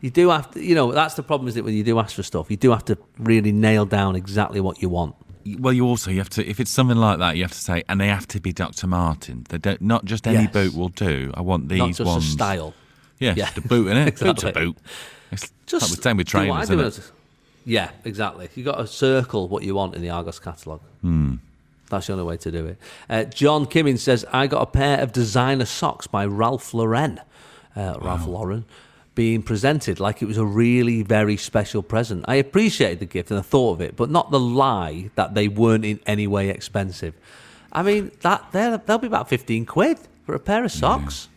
[0.00, 2.14] You do have to, you know, that's the problem, is it, when you do ask
[2.16, 5.14] for stuff, you do have to really nail down exactly what you want.
[5.58, 7.84] Well, you also you have to if it's something like that, you have to say,
[7.88, 8.86] and they have to be Dr.
[8.86, 9.44] Martin.
[9.48, 10.52] They don't not just any Yes.
[10.52, 11.30] boot will do.
[11.34, 12.26] I want these Not just ones.
[12.26, 12.74] a style.
[13.18, 13.50] Yeah, Yeah.
[13.56, 14.04] a boot in it.
[14.18, 14.64] Boot's a Exactly.
[14.66, 14.76] boot.
[15.32, 17.12] It's Just like the same with trainers, isn't it?
[17.64, 18.48] Yeah, exactly.
[18.54, 20.82] You got to circle what you want in the Argos catalogue.
[21.00, 21.34] Hmm.
[21.88, 22.78] That's the only way to do it.
[23.08, 27.20] Uh, John Kimmins says, I got a pair of designer socks by Ralph Lauren.
[27.74, 28.64] Uh, Ralph Lauren.
[29.16, 32.24] Being presented like it was a really very special present.
[32.28, 35.48] I appreciated the gift and the thought of it, but not the lie that they
[35.48, 37.14] weren't in any way expensive.
[37.72, 41.28] I mean, that they'll, they'll be about 15 quid for a pair of socks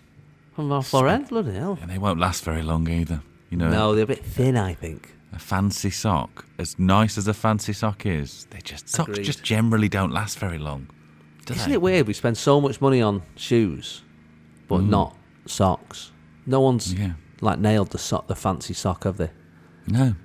[0.54, 1.24] from Ralph Lauren.
[1.24, 1.80] Bloody hell.
[1.82, 3.22] And they won't last very long either.
[3.50, 5.16] You know, No, they're a bit thin, I think.
[5.34, 9.24] a fancy sock, as nice as a fancy sock is, they just socks Agreed.
[9.24, 10.88] just generally don't last very long.
[11.50, 11.76] Isn't they?
[11.76, 12.08] it weird?
[12.08, 14.04] We spend so much money on shoes,
[14.68, 15.16] but not
[15.46, 16.12] socks.
[16.46, 17.00] No one's Mm.
[17.00, 17.14] Yeah.
[17.42, 19.30] Like nailed the sock, the fancy sock, have they?
[19.88, 20.16] No.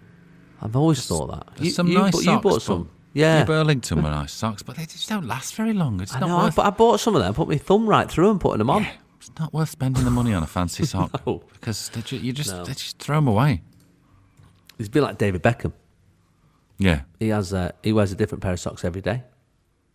[0.61, 1.57] I've always thought that.
[1.57, 2.27] There's some you, nice bought- socks.
[2.37, 3.41] You bought but- some, yeah.
[3.41, 6.01] New Burlington were nice socks, but they just don't last very long.
[6.01, 6.57] It's I not know, I, worth.
[6.57, 7.35] but I bought some of them.
[7.35, 8.87] Put my thumb right through them, putting them on.
[9.19, 11.43] It's not worth spending the money on a fancy sock No.
[11.53, 12.65] because they ju- you just No.
[12.65, 13.63] they just throw them away.
[14.79, 15.73] It's a bit like David Beckham.
[16.79, 19.23] Yeah, He has uh, he wears a different pair of socks every day.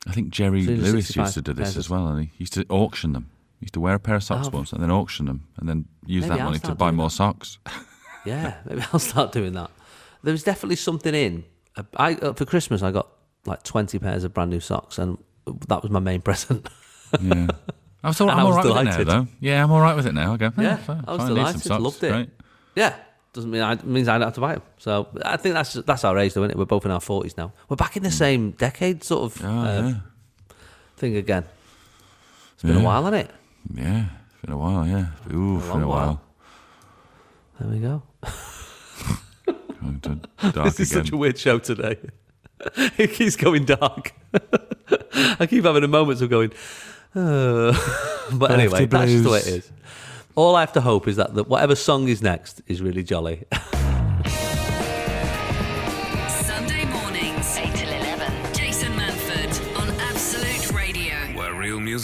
[0.08, 2.32] I think Jerry Lewis 365 used to do this pairs as of- well, and he
[2.38, 3.30] used to auction them.
[3.62, 4.56] Used to wear a pair of socks Oh.
[4.58, 7.16] once and then auction them, and then use that I'll money to buy more that.
[7.16, 7.58] socks.
[8.26, 9.72] Yeah, maybe I'll start doing that.
[10.24, 11.46] There was definitely something in.
[11.96, 13.08] I uh, for Christmas I got
[13.46, 15.18] like twenty pairs of brand new socks, and
[15.70, 16.68] that was my main present.
[17.22, 17.48] Yeah.
[18.04, 19.08] I was all, I'm all right with it delighted.
[19.08, 19.28] now, though.
[19.40, 20.34] Yeah, I'm all right with it now.
[20.34, 22.12] I go, Yeah, fine, I was fine, delighted, socks, loved it.
[22.12, 22.30] Great.
[22.76, 22.94] yeah,
[23.34, 24.64] doesn't mean I means I don't have to buy them.
[24.80, 26.58] So I think that's that's our age, though, isn't it?
[26.58, 27.54] We're both in our forties now.
[27.70, 29.94] We're back in the same decade, sort of Oh, uh, yeah.
[30.98, 31.46] thing again.
[32.56, 33.36] It's been a while, hasn't it?
[33.74, 35.08] Yeah, it's been a while, yeah.
[35.34, 36.22] Ooh, it's been a while.
[37.60, 38.04] There we go.
[39.82, 40.20] Going to
[40.52, 41.06] dark This is again.
[41.06, 41.98] such a weird show today.
[42.98, 44.14] it keeps going dark.
[45.40, 46.52] I keep having a moments of going,
[47.16, 47.74] uh.
[48.34, 49.72] but anyway, that's just the way it is.
[50.36, 53.46] All I have to hope is that the, whatever song is next is really jolly.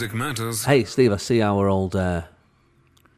[0.02, 0.66] Music matters.
[0.66, 2.24] hey, Steve, I see our old uh,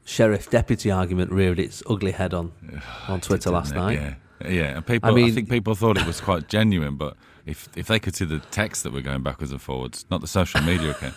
[0.06, 2.52] sheriff deputy argument reared its ugly head on
[3.08, 3.76] on Twitter last it?
[3.76, 4.00] night.
[4.00, 4.16] Yeah,
[4.48, 4.76] yeah.
[4.78, 8.00] And people, I I, think people thought it was quite genuine, but if if they
[8.00, 11.16] could see the text that were going backwards and forwards, not the social media account,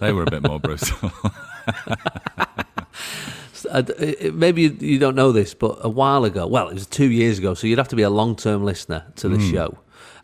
[0.00, 1.12] they were a bit more brutal.
[3.70, 6.86] Uh, d- uh, maybe you, don't know this, but a while ago, well, it was
[6.86, 9.78] two years ago, so you'd have to be a long term listener to the show.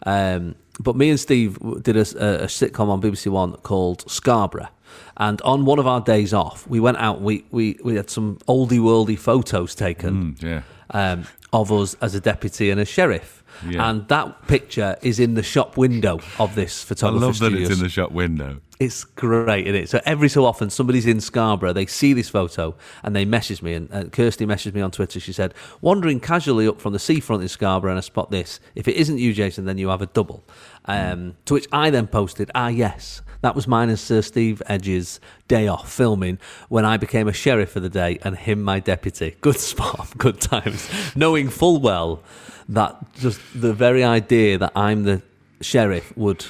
[0.05, 2.01] Um, but me and Steve did a,
[2.47, 4.69] sitcom on BBC One called Scarborough.
[5.17, 8.39] And on one of our days off, we went out, we, we, we had some
[8.49, 10.63] oldie worldy photos taken Mm, yeah.
[10.91, 13.40] um, of us as a deputy and a sheriff.
[13.67, 13.89] Yeah.
[13.89, 17.67] And that picture is in the shop window of this I photographer love that studio.
[17.67, 18.61] it's in the shop window.
[18.79, 19.89] It's great, isn't it?
[19.91, 23.75] So every so often, somebody's in Scarborough, they see this photo, and they message me.
[23.75, 25.21] And, and Kirsty messaged me on Twitter.
[25.21, 25.53] She said,
[25.83, 28.59] "Wandering casually up from the seafront in Scarborough, and I spot this.
[28.75, 30.45] If it isn't you, Jason, then you have a double."
[30.87, 35.21] Um, to which I then posted, "Ah, yes, that was mine and Sir Steve Edge's
[35.49, 36.39] day off filming
[36.69, 39.37] when I became a sheriff for the day, and him my deputy.
[39.41, 42.23] Good spot, good times, knowing full well
[42.69, 45.23] that just the very idea that I'm the
[45.61, 46.45] sheriff would."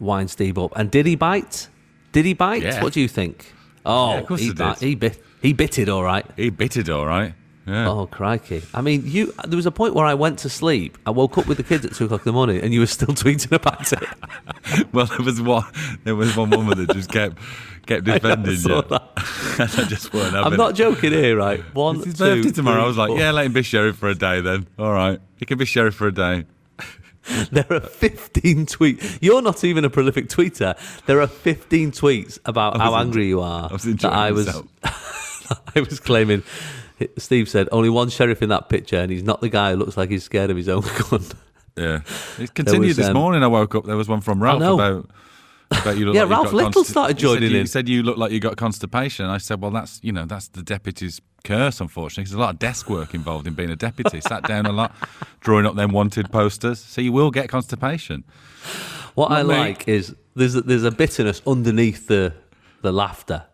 [0.00, 1.68] Wind Steve up, and did he bite?
[2.10, 2.62] Did he bite?
[2.62, 2.82] Yeah.
[2.82, 3.54] What do you think?
[3.86, 4.88] Oh, Yeah, he, bit, did.
[4.88, 5.22] he bit.
[5.40, 6.26] He bit it all right.
[6.36, 7.32] He bit it all right.
[7.66, 7.88] Yeah.
[7.88, 8.62] Oh crikey!
[8.74, 9.32] I mean, you.
[9.46, 10.98] There was a point where I went to sleep.
[11.06, 12.86] I woke up with the kids at two o'clock in the morning, and you were
[12.86, 14.02] still tweeting about it.
[14.92, 15.64] Well, there was one.
[16.04, 17.38] There was one woman that just kept
[17.86, 18.98] kept defending saw you.
[19.16, 20.76] I just weren't having I'm not it.
[20.76, 21.60] joking here, right?
[21.74, 22.76] One, It's his two, birthday tomorrow.
[22.76, 23.18] three, I was like, four.
[23.18, 24.66] yeah, let him be sheriff for a day then.
[24.78, 26.44] All right, he can be sheriff for a day.
[27.50, 29.18] There are 15 tweets.
[29.22, 30.76] You're not even a prolific tweeter.
[31.06, 33.68] There are 15 tweets about how angry you are.
[33.70, 34.48] I was that I was.
[35.74, 36.42] I was claiming.
[37.18, 39.96] Steve said only one sheriff in that picture, and he's not the guy who looks
[39.96, 41.22] like he's scared of his own gun.
[41.76, 42.00] Yeah,
[42.38, 43.42] it continued was, this um, morning.
[43.42, 43.84] I woke up.
[43.84, 45.10] There was one from Ralph about.
[45.70, 47.60] About you look Yeah, like Ralph Little started he said joining in.
[47.62, 49.26] He said you look like you got constipation.
[49.26, 52.24] I said, well, that's you know that's the deputy's curse, unfortunately.
[52.24, 54.20] 'cause There's a lot of desk work involved in being a deputy.
[54.20, 54.94] Sat down a lot,
[55.40, 58.22] drawing up them wanted posters, so you will get constipation.
[59.14, 59.48] What I me.
[59.48, 62.34] like is there's a, there's a bitterness underneath the
[62.82, 63.44] the laughter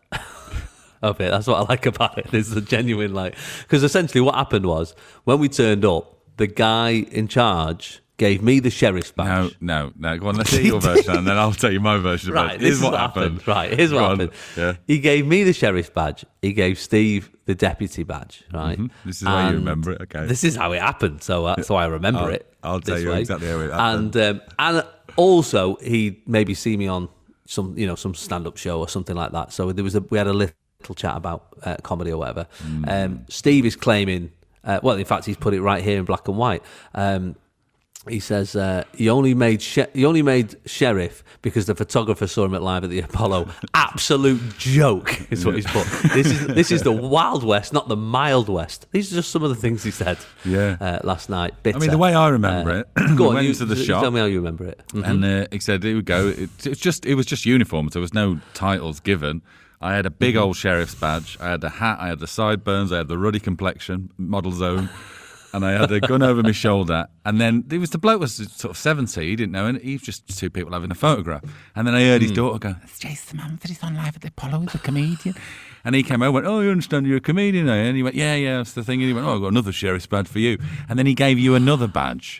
[1.02, 1.30] of it.
[1.30, 2.28] That's what I like about it.
[2.30, 4.94] There's a genuine like because essentially what happened was
[5.24, 9.56] when we turned up, the guy in charge gave me the sheriff's badge.
[9.62, 10.18] No, no, no.
[10.18, 12.34] Go on, let's hear your version, and then I'll tell you my version.
[12.34, 12.60] Right, About it.
[12.60, 13.48] Here's is what what happened.
[13.48, 14.30] Right, here's what happened.
[14.56, 14.74] Yeah.
[14.86, 16.24] He gave me the sheriff's badge.
[16.42, 18.44] He gave Steve the deputy badge.
[18.52, 18.78] Right.
[18.78, 18.90] Mhm.
[19.06, 20.26] This is how you remember it, okay.
[20.26, 21.22] This is how it happened.
[21.22, 22.46] So that's why I remember I'll- it.
[22.62, 23.20] I'll tell you way.
[23.20, 24.14] exactly how it happened.
[24.16, 24.84] And um, and
[25.16, 27.08] also he maybe see me on
[27.46, 29.50] some you know some stand up show or something like that.
[29.52, 30.54] So there was a we had a little
[30.94, 32.46] chat about uh, comedy or whatever.
[32.62, 32.84] Hmm.
[32.88, 34.32] Um, Steve is claiming.
[34.64, 36.62] Uh, well, in fact, he's put it right here in black and white.
[36.94, 37.36] Um,
[38.08, 42.46] he says uh, he only made she- he only made sheriff because the photographer saw
[42.46, 43.48] him at live at the Apollo.
[43.74, 45.86] Absolute joke is what he's put.
[46.14, 48.86] This is this is the Wild West, not the Mild West.
[48.92, 50.16] These are just some of the things he said.
[50.46, 50.78] Yeah.
[50.80, 51.52] uh, last night.
[51.66, 53.76] I mean, the way I remember it, Uh, Go we on, went you, to the
[53.76, 54.80] you shop, Tell me how you remember it.
[54.94, 55.06] Mhm.
[55.06, 57.92] and uh, he said, "Here we go." It, it's just it was just uniforms.
[57.92, 59.42] There was no titles given.
[59.80, 61.38] I had a big old sheriff's badge.
[61.40, 61.98] I had the hat.
[62.00, 62.92] I had the sideburns.
[62.92, 64.90] I had the ruddy complexion, model zone,
[65.54, 67.06] and I had a gun over my shoulder.
[67.24, 69.28] And then there was the bloke was sort of seventy.
[69.30, 71.42] He didn't know, and he was just two people having a photograph.
[71.74, 72.24] And then I heard Mm.
[72.24, 73.68] his daughter go, "It's Jason Manford.
[73.68, 74.60] He's on live at the Apollo.
[74.60, 75.34] He's a comedian."
[75.82, 77.72] And he came over and went, Oh, you understand you're a comedian, you?
[77.72, 79.00] And he went, Yeah, yeah, that's the thing.
[79.00, 80.58] And he went, Oh, I've got another sheriff's badge for you.
[80.90, 82.38] And then he gave you another badge.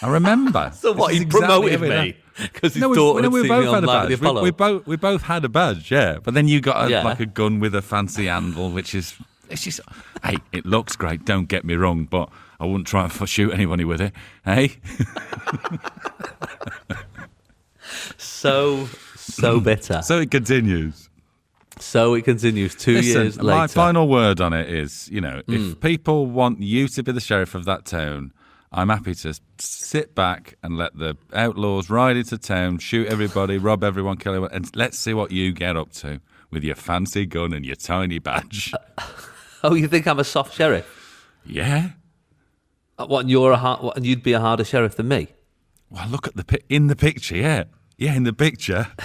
[0.00, 0.72] I remember.
[0.74, 1.12] So what?
[1.12, 2.16] He exactly promoted me.
[2.42, 4.20] because his No, we, daughter no, had we seen both had a the badge.
[4.20, 6.18] We, we both we both had a badge, yeah.
[6.22, 7.02] But then you got a, Yeah.
[7.04, 9.14] like a gun with a fancy anvil, which is
[9.50, 9.80] it's just
[10.24, 11.24] hey, it looks great.
[11.24, 12.28] Don't get me wrong, but
[12.60, 14.12] I wouldn't try and shoot anybody with it.
[14.44, 14.76] Hey,
[18.16, 20.02] so so bitter.
[20.02, 21.08] So it continues.
[21.78, 23.42] So it continues two Listen, years later.
[23.52, 23.58] Hmm.
[23.58, 27.20] my final word on it is, you know, if people want you to be the
[27.20, 28.32] sheriff of that town,
[28.76, 33.84] I'm happy to sit back and let the outlaws ride into town, shoot everybody, rob
[33.84, 36.20] everyone, kill everyone, and let's see what you get up to
[36.50, 38.72] with your fancy gun and your tiny badge.
[39.62, 41.30] oh, you think I'm a soft sheriff?
[41.46, 41.90] yeah.
[42.98, 43.20] Uh, What?
[43.20, 45.28] And you're a hard, what, and you'd be a harder sheriff than me?
[45.90, 47.36] Well, look at the pi- in the picture.
[47.36, 47.64] Yeah,
[47.96, 48.88] yeah, in the picture.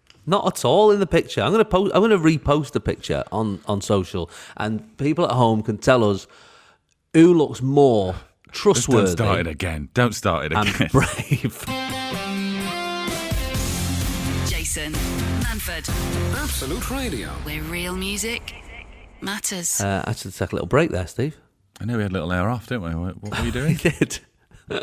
[0.26, 1.40] Not at all in the picture.
[1.42, 1.92] I'm going to post.
[1.94, 6.08] I'm going to repost the picture on on social, and people at home can tell
[6.08, 6.26] us
[7.12, 8.16] who looks more
[8.62, 9.88] Don't start it again.
[9.94, 10.88] Don't start it and again.
[10.92, 11.64] brave.
[14.48, 14.92] Jason
[15.42, 15.88] Manford,
[16.36, 17.28] Absolute Radio.
[17.44, 18.54] where real music
[19.20, 19.80] matters.
[19.80, 21.36] Uh, I should take a little break there, Steve.
[21.80, 22.94] I know we had a little hour off, didn't we?
[22.94, 23.76] What, what were you doing?
[23.76, 24.18] did.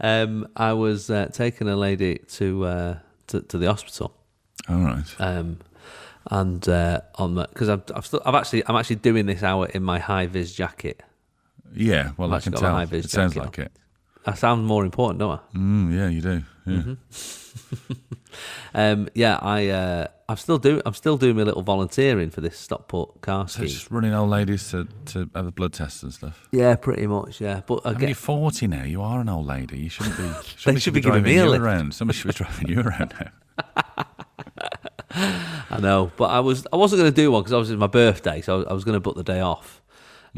[0.00, 4.14] um, I was uh, taking a lady to, uh, to to the hospital,
[4.68, 5.04] All right.
[5.18, 5.58] um,
[6.30, 9.82] and uh, on because I've I've, still, I've actually I'm actually doing this hour in
[9.82, 11.02] my high vis jacket.
[11.74, 12.78] Yeah, well, I can tell.
[12.78, 13.72] It sounds like it.
[14.24, 15.56] I sound more important, don't I?
[15.56, 16.42] Mm, yeah, you do.
[16.66, 16.76] Yeah.
[16.82, 17.92] Mm-hmm.
[18.74, 22.58] Um, yeah, I uh, I'm still doing I'm still doing my little volunteering for this
[22.58, 23.68] Stockport car So scheme.
[23.68, 26.46] just running old ladies to, to have a blood test and stuff.
[26.52, 27.40] Yeah, pretty much.
[27.40, 28.84] Yeah, but I I mean, get you're 40 now.
[28.84, 29.78] You are an old lady.
[29.78, 30.22] You shouldn't be.
[30.28, 31.62] They Somebody should be giving driving me a you lift.
[31.62, 31.94] around.
[31.94, 34.04] Somebody should be driving you around now.
[35.70, 37.86] I know, but I was I wasn't going to do one because obviously it's my
[37.86, 39.80] birthday, so I was going to book the day off.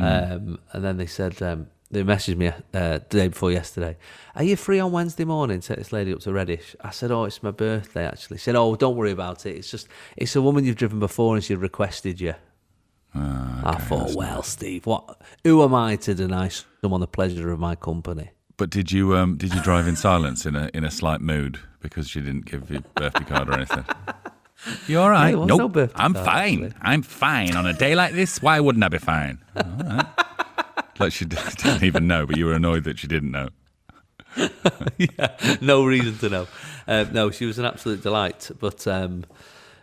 [0.00, 3.96] Um, and then they said um, they messaged me uh, the day before yesterday.
[4.34, 5.60] Are you free on Wednesday morning?
[5.60, 6.76] Take this lady up to Reddish.
[6.80, 8.38] I said, oh, it's my birthday actually.
[8.38, 9.56] She said, oh, don't worry about it.
[9.56, 12.34] It's just it's a woman you've driven before, and she requested you.
[13.14, 15.20] I thought, well, Steve, what?
[15.44, 18.30] Who am I to deny someone the pleasure of my company?
[18.56, 21.60] But did you um did you drive in silence in a in a slight mood
[21.80, 23.84] because she didn't give you a birthday card or anything?
[24.86, 25.36] You all right?
[25.36, 25.74] was nope.
[25.76, 26.64] no I'm fine.
[26.64, 26.72] actually.
[26.82, 28.42] I'm fine on a day like this.
[28.42, 29.38] Why wouldn't I be fine?
[29.56, 30.06] All right.
[30.98, 33.48] like she didn't even know, but you were annoyed that she didn't know.
[34.98, 36.48] yeah, no reason to know.
[36.86, 38.50] Uh, no, she was an absolute delight.
[38.58, 39.24] But um,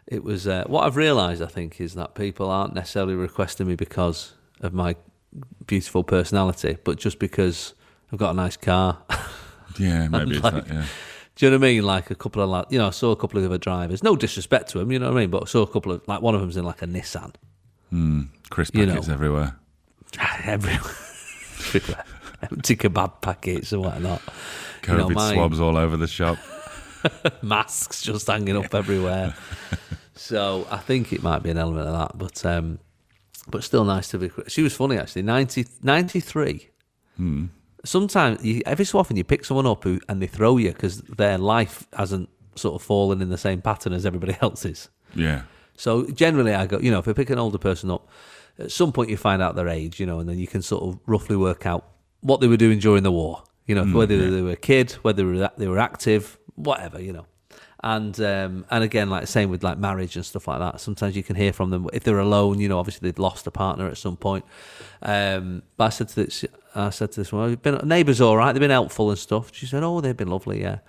[0.08, 1.42] it was uh, what I've realised.
[1.42, 4.96] I think is that people aren't necessarily requesting me because of my
[5.68, 7.74] beautiful personality, but just because
[8.12, 9.00] I've got a nice car.
[9.78, 10.74] Yeah, maybe it's like- that.
[10.74, 10.86] Yeah.
[11.36, 11.84] Do you know what I mean?
[11.84, 14.02] Like a couple of, like, you know, I saw a couple of other drivers.
[14.04, 15.30] No disrespect to them, you know what I mean?
[15.30, 17.34] But I saw a couple of, like, one of them's in like a Nissan.
[18.50, 19.14] Crisp You packets know.
[19.14, 19.56] everywhere.
[20.46, 20.82] Everywhere.
[21.74, 22.04] Everywhere.
[22.42, 24.22] Empty kebab packets and whatnot.
[24.82, 26.38] COVID You know, mine- swabs all over the shop.
[27.42, 29.36] masks just hanging up everywhere.
[30.16, 32.80] so I think it might be an element of that, but um,
[33.48, 34.32] but still nice to be.
[34.48, 35.22] She was funny actually.
[35.24, 36.70] 90, 93.
[37.86, 41.02] Sometimes you, every so often you pick someone up who and they throw you because
[41.02, 44.90] their life hasn't sort of fallen in the same pattern as everybody else's.
[45.14, 45.44] Yeah.
[45.78, 48.10] So generally, I go, you know, if I pick an older person up,
[48.58, 50.84] at some point you find out their age, you know, and then you can sort
[50.84, 51.86] of roughly work out
[52.22, 53.44] what they were doing during the war.
[53.66, 57.26] You know, mm, whether they were a kid, whether they were active, whatever, you know.
[57.86, 60.82] And um, and again, like same with like marriage and stuff like that.
[60.82, 62.60] Sometimes you can hear from them if they're alone.
[62.60, 64.44] You know, obviously they've lost a partner at some point.
[65.04, 68.38] Um, but I said to this, I said to this one, "You've been neighbours all
[68.38, 68.54] right?
[68.54, 70.80] They've been helpful and stuff." She said, "Oh, they've been lovely, yeah."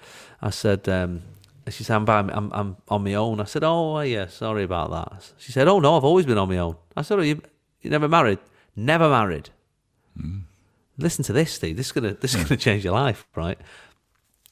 [0.40, 1.22] I said, um,
[1.68, 3.40] she said, I'm, by, I'm, I'm on my own.
[3.40, 5.32] I said, oh, yeah, sorry about that.
[5.38, 6.76] She said, oh, no, I've always been on my own.
[6.96, 7.42] I said, oh, you,
[7.82, 8.38] you never married?
[8.76, 9.50] Never married.
[10.98, 11.76] Listen to this, Steve.
[11.76, 13.58] This is gonna this is gonna change your life, right?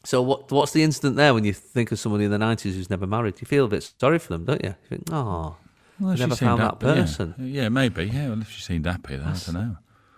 [0.05, 2.90] So what what's the instant there when you think of somebody in the nineties who's
[2.90, 3.40] never married?
[3.40, 4.70] You feel a bit sorry for them, don't you?
[4.82, 5.57] You think, oh,
[5.98, 6.94] Well, I never found that happy, yeah.
[6.94, 7.34] person.
[7.38, 7.68] Yeah.
[7.70, 8.05] maybe.
[8.07, 9.76] Yeah, well, if she seemed happy, then I don't know.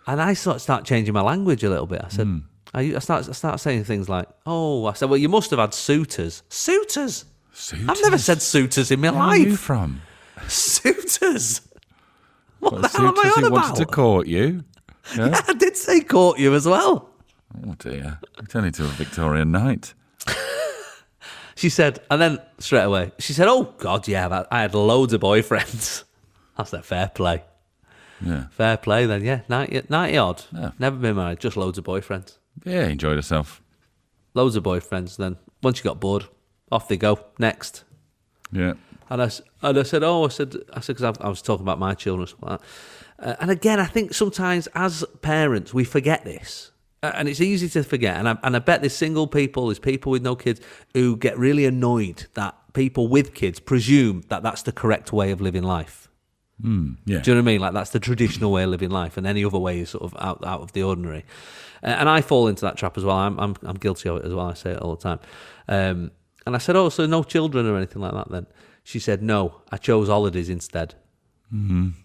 [0.09, 2.03] And I sort of start changing my language a little bit.
[2.05, 2.39] I said, hmm.
[2.75, 5.59] I, I start I start saying things like, oh, I said, well, you must have
[5.61, 6.43] had suitors.
[6.49, 7.25] Suitors.
[7.53, 7.89] Suitors.
[7.89, 9.61] I've never said suitors in my Where are you life.
[9.61, 10.03] from?
[10.49, 11.61] Suitors.
[12.59, 13.77] What Well, the hell am I on who wanted about?
[13.77, 14.65] to court you.
[15.17, 15.41] Yeah?
[15.47, 17.09] I did say court you as well.
[17.67, 18.19] Oh dear.
[18.55, 19.95] Only to a Victorian knight.
[21.59, 25.23] She said, and then straight away, she said, "Oh God, yeah, I had loads of
[25.23, 26.05] boyfriends."
[26.59, 27.45] That's said, "Fair play,
[28.21, 28.49] Yeah.
[28.51, 30.43] fair play." Then, yeah, 90, 90 odd.
[30.53, 30.73] Yeah.
[30.79, 33.63] Never been married, just loads of boyfriends, Yeah, enjoyed herself.
[34.35, 35.17] loads of boyfriends.
[35.17, 36.27] Then once you got bored,
[36.71, 37.21] off they go.
[37.39, 37.85] Next,
[38.53, 38.75] Yeah.
[39.09, 39.31] and I
[39.63, 42.29] and I said, "Oh, I said, I said because I was talking about my children."
[42.43, 42.67] like that.
[43.31, 46.71] Uh, and again, I think sometimes as parents we forget this.
[47.03, 50.11] And it's easy to forget, and I, and I bet there's single people, there's people
[50.11, 50.61] with no kids
[50.95, 55.41] who get really annoyed that people with kids presume that that's the correct way of
[55.41, 56.09] living life.
[56.59, 56.69] Yeah.
[57.05, 57.61] Do you know what I mean?
[57.61, 60.15] Like that's the traditional way of living life, and any other way is sort of
[60.19, 61.25] out out of the ordinary.
[61.83, 63.17] Uh, and I fall into that trap as well.
[63.17, 64.47] I'm I'm I'm guilty of it as well.
[64.47, 65.21] I say it all the time.
[65.69, 66.11] Um,
[66.47, 68.47] And I said, "Oh, so no children or anything like that?" Then
[68.85, 70.95] she said, "No, I chose holidays instead."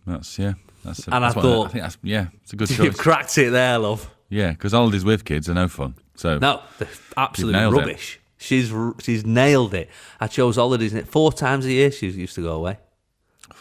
[0.06, 0.54] That's yeah.
[0.84, 2.28] That's a, And I that's what thought- I think that's yeah.
[2.44, 2.98] It's a good You've choice.
[2.98, 4.10] cracked it there, love.
[4.32, 5.94] Yeah, because holidays with kids are no fun.
[6.16, 7.78] So No, the absolute nailed it.
[7.78, 8.20] rubbish.
[8.38, 9.90] She's she's nailed it.
[10.20, 11.92] I chose holidays in it four times a year.
[11.92, 12.80] She used to go away.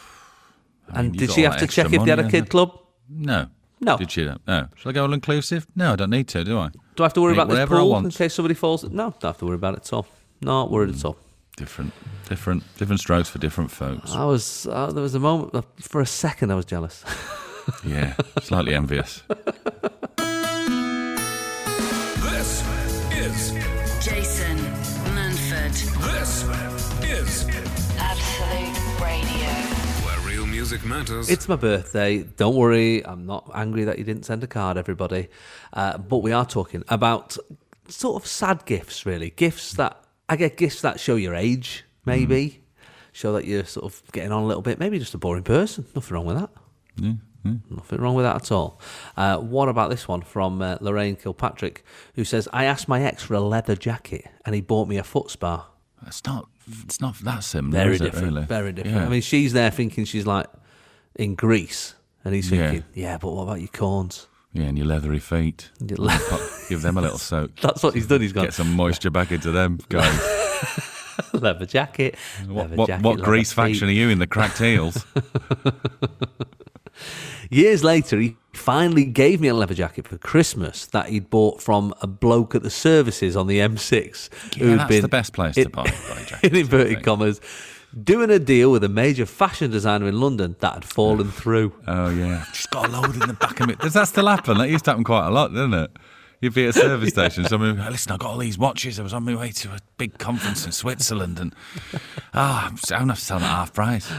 [0.89, 2.79] I mean, and did she have to check if they had a kid club?
[3.07, 3.47] No.
[3.79, 3.97] No.
[3.97, 4.25] Did she?
[4.25, 4.67] No.
[4.75, 5.67] Should I go all inclusive?
[5.75, 6.69] No, I don't need to, do I?
[6.95, 8.83] Do I have to worry about this pool in case somebody falls?
[8.83, 10.07] No, don't have to worry about it at all.
[10.41, 11.17] Not worried at all.
[11.57, 11.91] Different,
[12.29, 14.11] different, different strokes for different folks.
[14.11, 17.03] I was uh, there was a moment uh, for a second I was jealous.
[17.85, 19.21] Yeah, slightly envious.
[23.31, 23.51] is
[24.05, 24.57] Jason
[25.15, 25.71] Manford,
[26.11, 26.43] this
[27.09, 27.47] is
[27.97, 29.49] Absolute Radio.
[30.05, 31.29] where real music matters.
[31.29, 32.23] It's my birthday.
[32.23, 35.29] Don't worry, I'm not angry that you didn't send a card, everybody.
[35.71, 37.37] Uh, but we are talking about
[37.87, 39.29] sort of sad gifts, really.
[39.29, 42.61] Gifts that I get gifts that show your age, maybe
[43.13, 44.79] show that you're sort of getting on a little bit.
[44.79, 45.85] Maybe just a boring person.
[45.95, 46.49] Nothing wrong with that.
[47.43, 48.79] Nothing wrong with that at all.
[49.17, 51.83] Uh, what about this one from uh, Lorraine Kilpatrick,
[52.15, 55.03] who says, "I asked my ex for a leather jacket, and he bought me a
[55.03, 55.67] foot spa."
[56.05, 56.47] It's not.
[56.83, 57.83] It's not that similar.
[57.83, 58.27] Very different.
[58.35, 58.45] really?
[58.45, 58.97] Very different.
[58.97, 59.05] Yeah.
[59.05, 60.45] I mean, she's there thinking she's like
[61.15, 65.19] in Greece, and he's thinking, "Yeah, but what about your corns?" yeah, and your leathery
[65.19, 65.69] feet.
[65.79, 67.55] Your le- Give them a little soak.
[67.61, 68.21] That's what he's done.
[68.21, 70.19] He's gone Get some moisture back into them, guys.
[71.33, 72.15] leather jacket.
[72.47, 73.55] What, leather what, jacket, what grease feet.
[73.55, 75.05] faction are you in the cracked heels?
[77.49, 81.93] Years later, he finally gave me a leather jacket for Christmas that he'd bought from
[82.01, 84.29] a bloke at the services on the M6.
[84.57, 87.41] Yeah, who'd that's been the best place to buy- buy jackets, in inverted commas,
[88.03, 91.73] doing a deal with a major fashion designer in London that had fallen through.
[91.87, 93.79] Oh yeah, just got a load in the back of it.
[93.79, 94.57] Does that still happen?
[94.57, 95.91] That used to happen quite a lot, didn't it?
[96.39, 97.45] You'd be at a service station.
[97.45, 98.99] Someone, would, listen, I got all these watches.
[98.99, 101.53] I was on my way to a big conference in Switzerland, and
[102.33, 104.11] ah, I'm going to have to sell them at half price.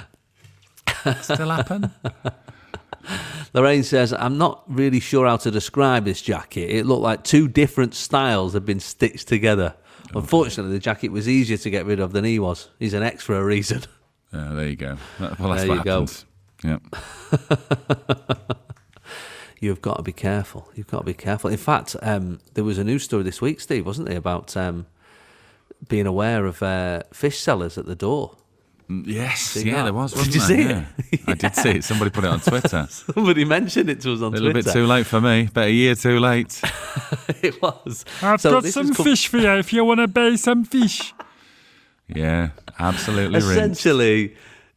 [1.22, 1.90] Still happen?
[3.54, 6.70] Lorraine says, I'm not really sure how to describe this jacket.
[6.70, 9.74] It looked like two different styles had been stitched together.
[10.14, 12.68] Unfortunately, the jacket was easier to get rid of than he was.
[12.78, 13.82] He's an ex for a reason.
[14.34, 14.96] Yeah, there you go.
[15.20, 16.00] That- Well, that's There what you go.
[16.00, 16.24] happens.
[16.64, 16.78] Yeah.
[19.60, 20.68] You've got to be careful.
[20.74, 21.50] You've got to be careful.
[21.50, 24.86] In fact, um, there was a news story this week, Steve, wasn't there, about um,
[25.88, 28.36] being aware of uh, fish sellers at the door.
[28.88, 29.82] Yes, See yeah, that?
[29.84, 30.12] there was.
[30.12, 30.88] Did Wasn't you see there?
[31.12, 31.20] it?
[31.20, 31.24] Yeah.
[31.28, 31.84] I did see it.
[31.84, 32.86] Somebody put it on Twitter.
[32.90, 34.44] Somebody mentioned it to us on Twitter.
[34.44, 34.68] A little Twitter.
[34.68, 36.60] bit too late for me, but a year too late.
[37.42, 38.04] it was.
[38.22, 41.14] I've So got some has fish for you if you want to buy some fish.
[42.08, 43.40] Yeah, absolutely.
[43.40, 43.50] rinsed.
[43.50, 44.34] Essentially,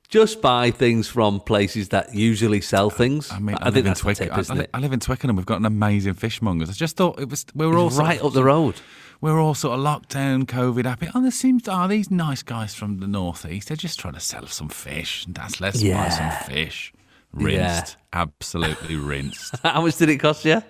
[0.07, 3.31] just buy things from places that usually sell things.
[3.31, 4.29] I mean, I, I, live think in Twickenham.
[4.29, 4.69] tip, I, isn't li- it?
[4.73, 5.35] I live in Twickenham.
[5.35, 6.69] We've got an amazing fishmongers.
[6.69, 7.45] I just thought it was.
[7.53, 8.75] We were all It's sort of- up the road.
[9.21, 11.07] We were all sort of locked down, COVID happy.
[11.15, 13.69] Oh, there seems to are these nice guys from the northeast.
[13.69, 15.25] They're just trying to sell some fish.
[15.25, 16.93] And that's let's buy some fish.
[17.33, 19.55] Rinsed, absolutely rinsed.
[19.63, 20.57] How much did it cost you?
[20.57, 20.63] It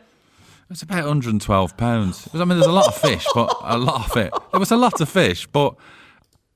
[0.70, 2.28] was about 112 pounds.
[2.34, 4.34] I mean, there's a lot of fish, but a lot of it.
[4.52, 5.76] There was a lot of fish, but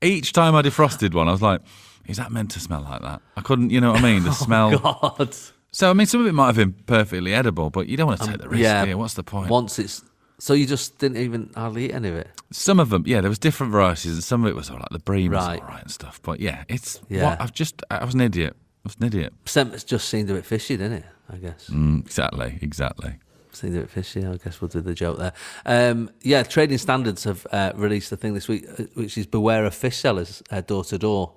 [0.02, 1.60] each time I defrosted one, I was like,
[2.08, 4.24] "Is that meant to smell like that?" I couldn't, you know what I mean?
[4.24, 4.78] The oh, smell.
[4.78, 5.36] God.
[5.70, 8.18] So I mean, some of it might have been perfectly edible, but you don't want
[8.20, 8.62] to um, take the risk.
[8.62, 8.84] yeah.
[8.84, 8.94] Yeah.
[8.94, 9.48] What's the point?
[9.48, 10.02] Once it's
[10.40, 12.28] so you just didn't even hardly eat any of it.
[12.50, 14.88] Some of them, yeah, there was different varieties, and some of it was all right.
[14.90, 15.60] The bream was Right.
[15.62, 16.20] all right and stuff.
[16.22, 17.24] But yeah, it's Yeah.
[17.30, 18.56] What, I've just, I was an idiot.
[18.84, 19.32] I was an idiot.
[19.44, 21.04] Sentence just seemed a bit fishy, didn't it?
[21.32, 21.68] I guess.
[21.70, 23.12] Mm, exactly, exactly.
[23.52, 24.24] Seemed a bit fishy.
[24.26, 25.32] I guess we'll do the joke there.
[25.66, 29.64] Um, yeah, trading standards have uh, released a thing this week, uh, which is beware
[29.64, 31.34] of fish sellers uh, door to door.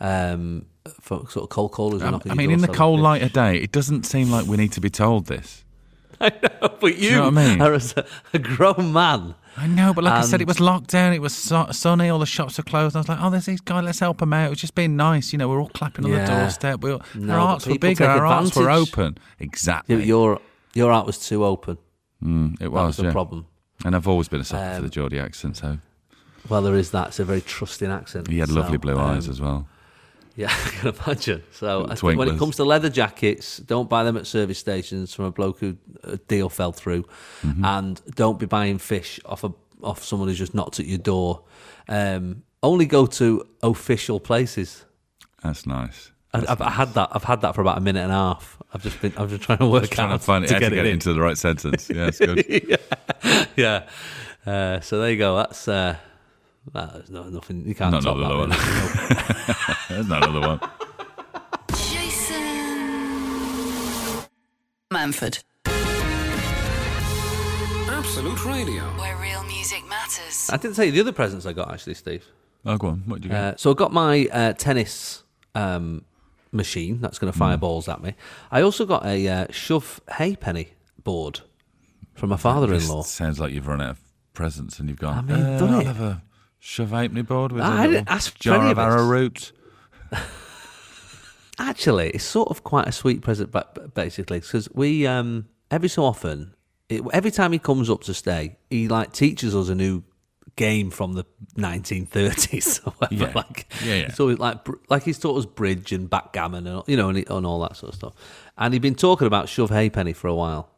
[0.00, 0.66] Um,
[1.00, 2.02] for sort of cold callers.
[2.02, 3.04] who Um, knock I your mean, door in the selling cold fish.
[3.04, 5.63] light of day, it doesn't seem like we need to be told this.
[6.80, 7.60] but you, you know I mean?
[7.60, 7.80] are a,
[8.32, 9.34] a grown man.
[9.56, 11.12] I know, but like I said, it was locked down.
[11.12, 12.08] It was so- sunny.
[12.08, 12.96] All the shops were closed.
[12.96, 13.84] I was like, "Oh, there's these guys.
[13.84, 15.48] Let's help them out." It was just being nice, you know.
[15.48, 16.80] We're all clapping on the doorstep.
[16.82, 18.04] We all, No, our hearts were bigger.
[18.04, 19.16] Our hearts were open.
[19.38, 19.96] Exactly.
[19.96, 20.40] Yeah, your
[20.74, 21.78] your art was too open.
[22.22, 23.12] Mm, it That was, was the yeah.
[23.12, 23.46] problem.
[23.84, 25.56] And I've always been a sucker for Um, the Geordie accent.
[25.58, 25.78] So
[26.48, 27.08] Well, there is that.
[27.08, 28.28] It's a very trusting accent.
[28.28, 29.68] he had So, lovely blue eyes um, as well.
[30.36, 31.42] Yeah, I can imagine.
[31.52, 35.14] So I think when it comes to leather jackets, don't buy them at service stations
[35.14, 37.04] from a bloke who a deal fell through,
[37.42, 37.64] Mm-hmm.
[37.64, 41.42] and don't be buying fish off a off someone who's just knocked at your door.
[41.88, 44.84] Um, only go to official places.
[45.42, 46.10] That's nice.
[46.32, 47.10] I, I've I had that.
[47.12, 48.58] I've had that for about a minute and a half.
[48.72, 49.12] I've just been.
[49.16, 50.88] I've just trying to work Trying out to find it, to get to get it
[50.88, 50.94] in.
[50.94, 51.88] into the right sentence.
[51.90, 52.78] Yeah, it's good.
[53.56, 53.88] yeah.
[54.44, 55.36] Uh, so there you go.
[55.36, 55.96] That's uh,
[56.72, 57.66] that's no, nothing.
[57.66, 58.38] You can't Not top another that.
[58.38, 58.50] one.
[58.50, 59.76] really.
[59.88, 60.60] There's not another one.
[61.76, 62.34] Jason
[64.92, 65.42] Manford,
[67.88, 68.82] Absolute Radio.
[68.98, 70.48] where real music matters.
[70.52, 72.24] I didn't tell you the other presents I got actually, Steve.
[72.66, 73.02] Oh, go on.
[73.06, 73.40] What did you get?
[73.40, 75.22] Uh, so I got my uh, tennis
[75.54, 76.04] um,
[76.52, 78.14] machine that's going to fire balls at me.
[78.50, 80.68] I also got a uh, shove halfpenny
[81.02, 81.40] board
[82.14, 83.02] from my father-in-law.
[83.02, 84.00] Sounds like you've run out of
[84.32, 85.30] presents and you've gone.
[85.30, 85.86] I mean, uh, done I'll it.
[85.86, 86.22] have a
[86.64, 89.52] shove halfpenny board with I a didn't ask jar of arrowroot.
[91.58, 96.04] Actually, it's sort of quite a sweet present, but basically, because we um, every so
[96.04, 96.54] often,
[96.88, 100.02] it, every time he comes up to stay, he like teaches us a new
[100.56, 101.24] game from the
[101.56, 103.24] 1930s or whatever.
[103.24, 103.32] Yeah.
[103.34, 104.12] Like, Yeah, yeah.
[104.12, 107.60] So like, like he's taught us bridge and backgammon and you know and, and all
[107.60, 108.14] that sort of stuff.
[108.56, 110.70] And he'd been talking about shove halfpenny for a while.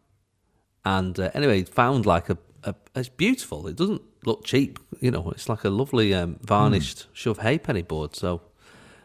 [0.84, 3.66] And uh, anyway, he found like a, a it's beautiful.
[3.66, 5.30] It doesn't look cheap, you know.
[5.30, 7.08] It's like a lovely um, varnished Hmm.
[7.14, 8.14] shove halfpenny board.
[8.14, 8.42] So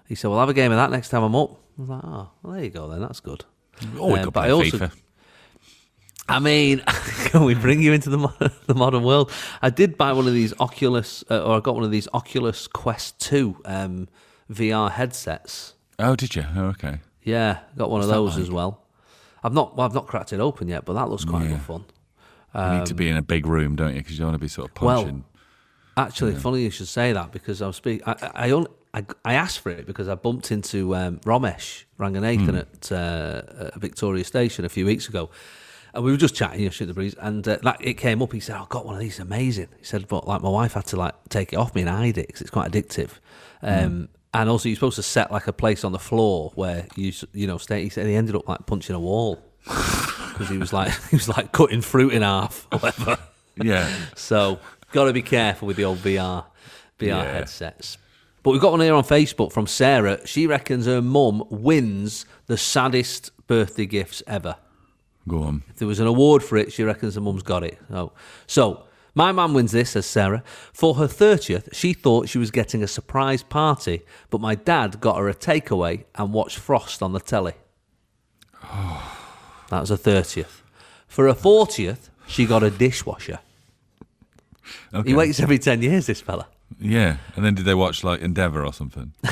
[0.07, 2.01] he said, "We'll have a game of that next time I'm up." I was like,
[2.03, 2.89] "Oh, well, there you go.
[2.89, 3.45] Then that's good."
[3.97, 4.91] Oh, we Um, but I also- FIFA.
[6.29, 6.79] I mean,
[7.25, 8.33] can we bring you into the mo-
[8.67, 9.31] the modern world?
[9.61, 12.67] I did buy one of these Oculus, uh, or I got one of these Oculus
[12.67, 14.07] Quest Two um,
[14.51, 15.73] VR headsets.
[15.99, 16.45] Oh, did you?
[16.55, 16.99] Oh, okay.
[17.23, 18.43] Yeah, got one What's of those like?
[18.43, 18.81] as well.
[19.43, 21.49] I've not, well, I've not cracked it open yet, but that looks quite Yeah.
[21.51, 21.85] good fun.
[22.53, 23.99] You need to be in a big room, don't you?
[24.01, 25.23] Because you don't want to be sort of Um, Well, punching.
[25.97, 28.01] Actually, funny you should say that because I was speak.
[28.07, 32.59] I, I, only, I, I asked for it because I bumped into um, Romesh Ranganathan
[32.59, 35.29] at, uh, at Victoria Station a few weeks ago,
[35.93, 38.21] and we were just chatting, you know, shoot the breeze, and uh, that it came
[38.21, 38.31] up.
[38.31, 40.85] He said, "I got one of these, amazing." He said, "But like my wife had
[40.87, 43.11] to like take it off me and hide it because it's quite addictive."
[43.61, 47.11] Um, And also, you're supposed to set like a place on the floor where you
[47.33, 47.83] you know stay.
[47.83, 49.43] He said he ended up like punching a wall
[50.41, 53.17] because he was like he was like cutting fruit in half or whatever.
[53.55, 53.93] yeah.
[54.15, 54.59] So
[54.91, 56.45] got to be careful with the old VR
[56.99, 57.23] VR Yeah.
[57.33, 57.97] headsets.
[58.43, 60.25] But we've got one here on Facebook from Sarah.
[60.25, 64.55] She reckons her mum wins the saddest birthday gifts ever.
[65.27, 65.61] Go on.
[65.69, 67.77] If there was an award for it, she reckons her mum's got it.
[67.91, 68.13] Oh.
[68.47, 70.41] so my mum wins this, says Sarah.
[70.73, 75.17] For her 30th, she thought she was getting a surprise party, but my dad got
[75.17, 77.53] her a takeaway and watched Frost on the telly.
[78.63, 79.20] Oh.
[79.71, 80.61] That was a 30th.
[81.07, 83.39] For a 40th, she got a dishwasher.
[84.93, 85.09] Okay.
[85.09, 86.47] He waits every 10 years, this fella.
[86.77, 87.17] Yeah.
[87.37, 89.13] And then did they watch like Endeavour or something?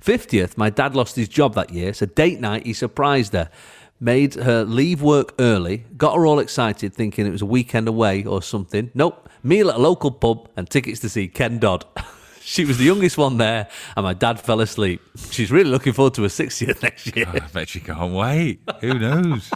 [0.00, 3.50] 50th, my dad lost his job that year, so date night, he surprised her.
[3.98, 8.24] Made her leave work early, got her all excited, thinking it was a weekend away
[8.24, 8.92] or something.
[8.94, 11.84] Nope, meal at a local pub and tickets to see Ken Dodd.
[12.44, 15.00] she was the youngest one there, and my dad fell asleep.
[15.30, 17.26] She's really looking forward to her 60th next year.
[17.28, 18.60] I bet she can't wait.
[18.80, 19.50] Who knows?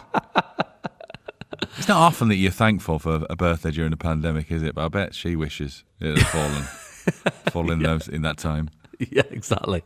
[1.77, 4.75] it's not often that you're thankful for a birthday during a pandemic, is it?
[4.75, 6.63] But I bet she wishes it had fallen,
[7.51, 8.69] fallen in those in that time.
[8.99, 9.83] yeah, exactly.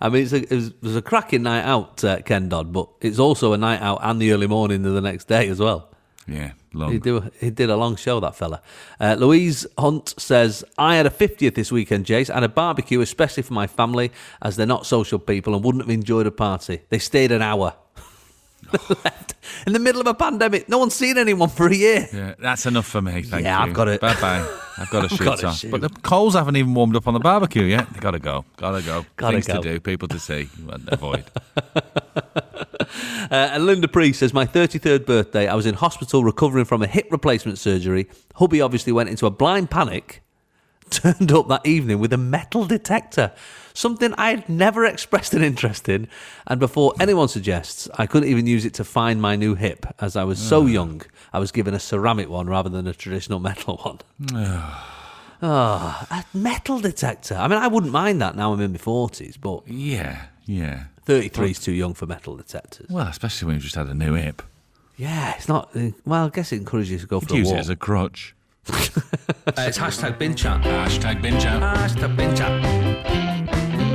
[0.00, 2.72] I mean, it's a, it, was, it was a cracking night out, uh, Ken Dodd,
[2.72, 5.60] but it's also a night out and the early morning of the next day as
[5.60, 5.89] well.
[6.30, 6.98] Yeah, He long.
[7.00, 8.62] do he did a long show that fella.
[9.00, 13.42] Uh, Louise Hunt says I had a fiftieth this weekend, Jace, and a barbecue especially
[13.42, 16.82] for my family as they're not social people and wouldn't have enjoyed a party.
[16.88, 17.74] They stayed an hour.
[18.88, 19.34] Left
[19.66, 20.68] in the middle of a pandemic.
[20.68, 22.06] No one's seen anyone for a year.
[22.12, 23.22] Yeah, that's enough for me.
[23.22, 23.38] Thank you.
[23.50, 23.70] Yeah, you.
[23.70, 24.00] I've got it.
[24.00, 24.46] Bye bye.
[24.78, 25.64] I've got to shoot off.
[25.70, 27.92] But the coals haven't even warmed up on the barbecue yet.
[27.92, 28.44] They gotta go.
[28.56, 29.04] Gotta go.
[29.16, 29.60] Gotta Things go.
[29.60, 29.80] to do.
[29.80, 30.48] People to see.
[30.88, 31.24] Avoid.
[33.30, 36.86] Uh, and Linda Priest says, My 33rd birthday, I was in hospital recovering from a
[36.88, 38.08] hip replacement surgery.
[38.36, 40.22] Hubby obviously went into a blind panic,
[40.90, 43.32] turned up that evening with a metal detector,
[43.72, 46.08] something I had never expressed an interest in.
[46.48, 50.16] And before anyone suggests, I couldn't even use it to find my new hip, as
[50.16, 53.76] I was so young, I was given a ceramic one rather than a traditional metal
[53.76, 54.00] one.
[55.42, 57.36] Oh, a metal detector.
[57.36, 60.84] I mean, I wouldn't mind that now I'm in my 40s, but Yeah, yeah.
[61.04, 62.90] 33 is too young for metal detectors.
[62.90, 64.42] Well, especially when you've just had a new hip.
[64.96, 65.70] Yeah, it's not.
[65.76, 67.76] Uh, well, I guess it encourages you to go for a Use it as a
[67.76, 68.34] crutch.
[69.46, 70.60] Uh, it's hashtag bin chat.
[70.62, 71.60] Hashtag bin chat.
[71.60, 72.62] Hashtag bin chat.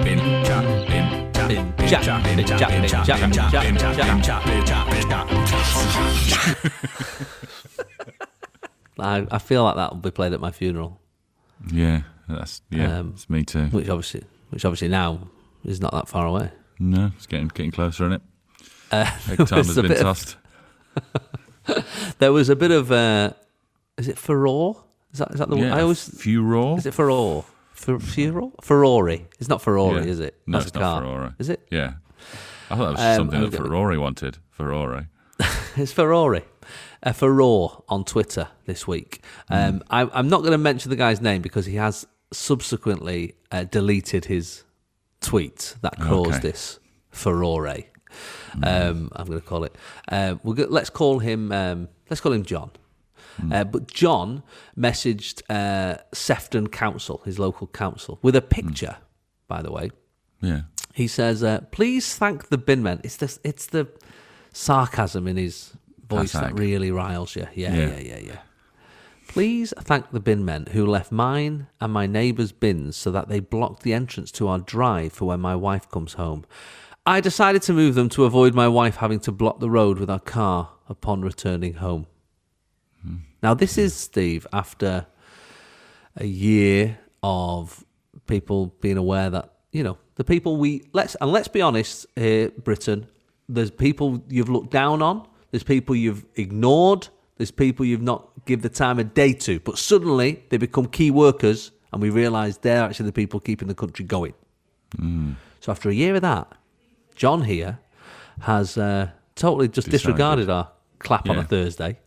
[0.04, 0.88] Bin chat.
[0.90, 1.04] Bin
[1.34, 1.48] chat.
[1.48, 5.46] Bin chat, bin chat, bin chat, bin chat, bin chat, bin chat, bin chat, bin
[6.28, 6.66] chat.
[9.00, 11.00] I, I feel like that will be played at my funeral,
[11.72, 13.00] Yeah, that's yeah.
[13.00, 13.66] Um, it's me too.
[13.68, 15.30] which obviously, which obviously now
[15.66, 16.52] is not that far away.
[16.80, 18.22] No, it's getting getting closer, isn't it?
[18.92, 20.38] Uh, Egg time has been of- tossed.
[22.20, 22.92] There was a bit of.
[22.92, 23.32] Uh,
[23.98, 24.84] is it furore?
[25.14, 26.78] Is that is that the Yeah, I always furore.
[26.78, 27.46] is it furore?
[27.74, 28.52] Fur, furore?
[28.62, 29.28] Ferrari.
[29.40, 30.12] It's not Ferrari, Yeah.
[30.12, 30.40] is it?
[30.46, 31.02] No, That's it's a not car.
[31.02, 31.32] Ferrari.
[31.40, 31.68] Is it?
[31.72, 31.94] Yeah,
[32.70, 33.58] I thought that was Um, something that.
[33.58, 34.38] Ferrari wanted.
[34.52, 35.08] Ferrari.
[35.78, 36.44] It's Ferrari.
[37.04, 39.22] A furore on Twitter this week.
[39.50, 43.64] Um, I, I'm not going to mention the guy's name because he has subsequently uh,
[43.66, 44.64] deleted his
[45.26, 46.40] tweet that caused Okay.
[46.40, 46.80] this
[47.12, 47.68] furore.
[48.64, 49.76] Um, I'm going to call it.
[50.10, 51.52] Uh, we'll go, let's call him.
[51.52, 52.72] Um, let's call him John.
[53.52, 54.44] Uh, but John
[54.78, 58.96] messaged uh, Sefton Council, his local council, with a picture,
[59.50, 59.92] by the way.
[60.42, 60.62] Yeah.
[60.94, 63.88] He says, uh, "Please thank the bin men." It's the it's the
[64.54, 65.74] sarcasm in his
[66.08, 67.46] voice that really riles you.
[67.54, 67.88] Yeah, Yeah.
[67.90, 68.38] yeah, yeah, yeah.
[69.36, 73.42] Please thank the bin men who left mine and my neighbour's bins so that they
[73.42, 76.46] blocked the entrance to our drive for when my wife comes home.
[77.06, 80.10] I decided to move them to avoid my wife having to block the road with
[80.10, 82.08] our car upon returning home.
[83.44, 85.06] Now, this is, Steve, after
[86.16, 87.84] a year of
[88.28, 92.52] people being aware that, you know, the people we, let's, and let's be honest here,
[92.52, 93.06] Britain,
[93.50, 98.62] there's people you've looked down on, there's people you've ignored, there's people you've not give
[98.62, 102.84] the time of day to, but suddenly they become key workers and we realise they're
[102.84, 104.34] actually the people keeping the country going.
[105.62, 106.52] So after a year of that,
[107.16, 107.80] John here
[108.42, 109.92] has uh, totally just Decided.
[110.14, 112.00] disregarded our clap on a Thursday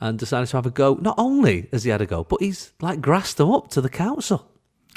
[0.00, 0.94] and decided to have a go.
[0.94, 3.88] Not only has he had a go, but he's like grassed them up to the
[3.90, 4.50] council.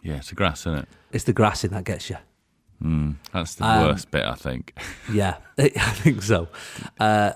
[0.04, 0.88] Yeah, it's a grass, isn't it?
[1.12, 2.18] It's the grassing that gets you.
[3.34, 4.74] That's the Um, worst bit, I think.
[5.12, 6.48] Yeah, I think so.
[7.00, 7.32] Uh,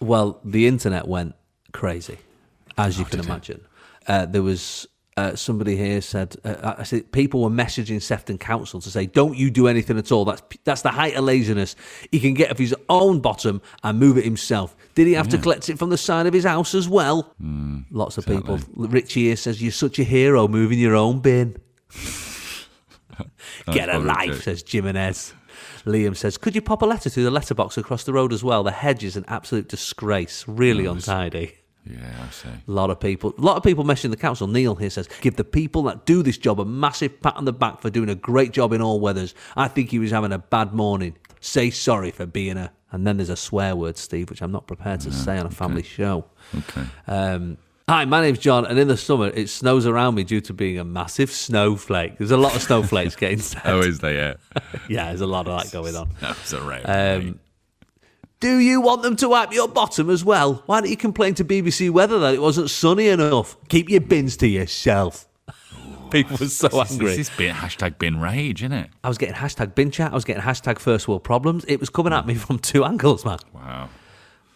[0.00, 1.34] well, the internet went
[1.72, 2.18] crazy,
[2.76, 3.60] as you can imagine.
[4.06, 8.80] Uh, there was uh, somebody here said, uh, I said people were messaging Sefton Council
[8.80, 10.24] to say, "Don't you do anything at all?
[10.24, 11.76] That's that's the height of laziness.
[12.12, 14.76] He can get off his own bottom and move it himself.
[14.94, 17.34] Did he have to collect it from the side of his house as well?"
[17.90, 18.60] Lots of people.
[18.74, 21.56] Richie here says, "You're such a hero, moving your own bin."
[23.72, 25.34] Get a life, says Jimenez.
[25.84, 28.62] Liam says, Could you pop a letter through the letterbox across the road as well?
[28.62, 30.44] The hedge is an absolute disgrace.
[30.46, 31.57] Really untidy.
[31.90, 32.48] Yeah, I see.
[32.48, 34.46] A lot of people, a lot of people messaging the council.
[34.46, 37.52] Neil here says, "Give the people that do this job a massive pat on the
[37.52, 39.34] back for doing a great job in all weathers.
[39.56, 41.16] I think he was having a bad morning.
[41.40, 44.66] Say sorry for being a." And then there's a swear word, Steve, which I'm not
[44.66, 46.24] prepared to say on a family show.
[46.56, 46.86] Okay.
[47.06, 50.54] Um, hi, my name's John, and in the summer it snows around me due to
[50.54, 52.16] being a massive snowflake.
[52.16, 53.62] There's a lot of snowflakes getting set.
[53.66, 54.14] Oh, is there?
[54.14, 54.62] Yeah.
[54.88, 56.08] Yeah, there's a lot of that going on.
[56.20, 57.16] That's a rare.
[57.18, 57.40] Um,
[58.40, 60.62] do you want them to wipe your bottom as well?
[60.66, 63.56] Why don't you complain to BBC Weather that it wasn't sunny enough?
[63.68, 65.26] Keep your bins to yourself.
[66.10, 67.06] People were so this, angry.
[67.16, 68.90] this is bin, hashtag bin rage, isn't it?
[69.02, 70.12] I was getting hashtag bin chat.
[70.12, 71.64] I was getting hashtag first world problems.
[71.66, 73.38] It was coming at me from two angles, man.
[73.52, 73.88] Wow.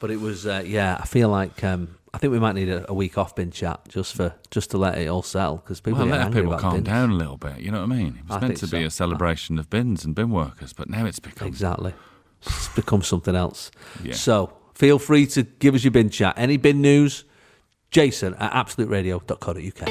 [0.00, 0.96] But it was, uh, yeah.
[1.00, 3.80] I feel like um, I think we might need a, a week off bin chat
[3.88, 6.52] just for just to let it all settle because people Well, get let angry people
[6.54, 6.86] about calm bins.
[6.86, 7.58] down a little bit.
[7.58, 8.18] You know what I mean?
[8.20, 10.88] It was I meant think to be a celebration of bins and bin workers, but
[10.88, 11.48] now it's become.
[11.48, 11.94] Exactly.
[12.46, 13.70] It's become something else.
[14.02, 14.14] Yeah.
[14.14, 16.34] So feel free to give us your bin chat.
[16.36, 17.24] Any bin news?
[17.90, 19.88] Jason at absoluteradio.co.uk.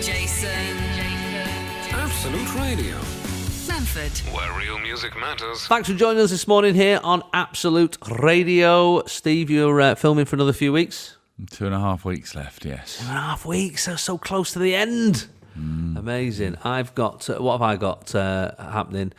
[0.00, 0.76] Jason.
[0.96, 1.94] Jason.
[1.94, 2.96] Absolute Radio,
[3.66, 4.34] Manford.
[4.34, 5.66] where real music matters.
[5.66, 9.04] Thanks for joining us this morning here on Absolute Radio.
[9.06, 11.16] Steve, you're uh, filming for another few weeks.
[11.50, 12.98] Two and a half weeks left, yes.
[12.98, 15.26] Two and a half weeks, so, so close to the end.
[15.56, 16.56] Amazing.
[16.62, 19.12] I've got, uh, what have I got uh, happening?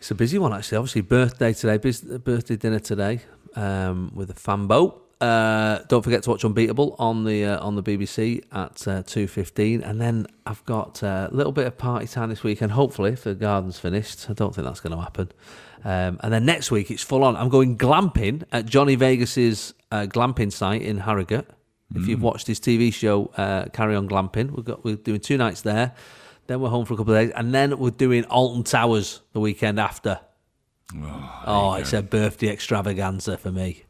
[0.00, 0.78] It's a busy one, actually.
[0.78, 3.20] Obviously, birthday today, birthday dinner today
[3.54, 4.98] um, with a fambo.
[5.20, 9.26] Uh, don't forget to watch Unbeatable on the uh, on the BBC at uh, two
[9.26, 12.72] fifteen, and then I've got uh, a little bit of party time this weekend.
[12.72, 15.32] Hopefully, if the garden's finished, I don't think that's going to happen.
[15.84, 17.36] Um, and then next week it's full on.
[17.36, 21.46] I'm going glamping at Johnny Vegas's uh, glamping site in Harrogate.
[21.94, 25.36] If you've watched his TV show, uh, Carry On Glamping, we've got we're doing two
[25.36, 25.92] nights there.
[26.50, 29.38] Then we're home for a couple of days, and then we're doing Alton Towers the
[29.38, 30.18] weekend after.
[30.96, 33.84] Oh, oh it's a birthday extravaganza for me.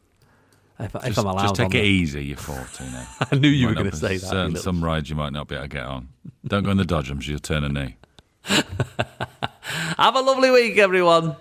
[0.79, 3.07] If, if Just, I'm allowed, just take it easy, you're 40 now.
[3.31, 4.13] I knew you Might were going to say that.
[4.13, 6.09] you Certain, little- some rides you might not be able to get on.
[6.45, 7.95] Don't go in the Dodgems, you'll turn a knee.
[8.43, 11.37] Have a lovely week, everyone.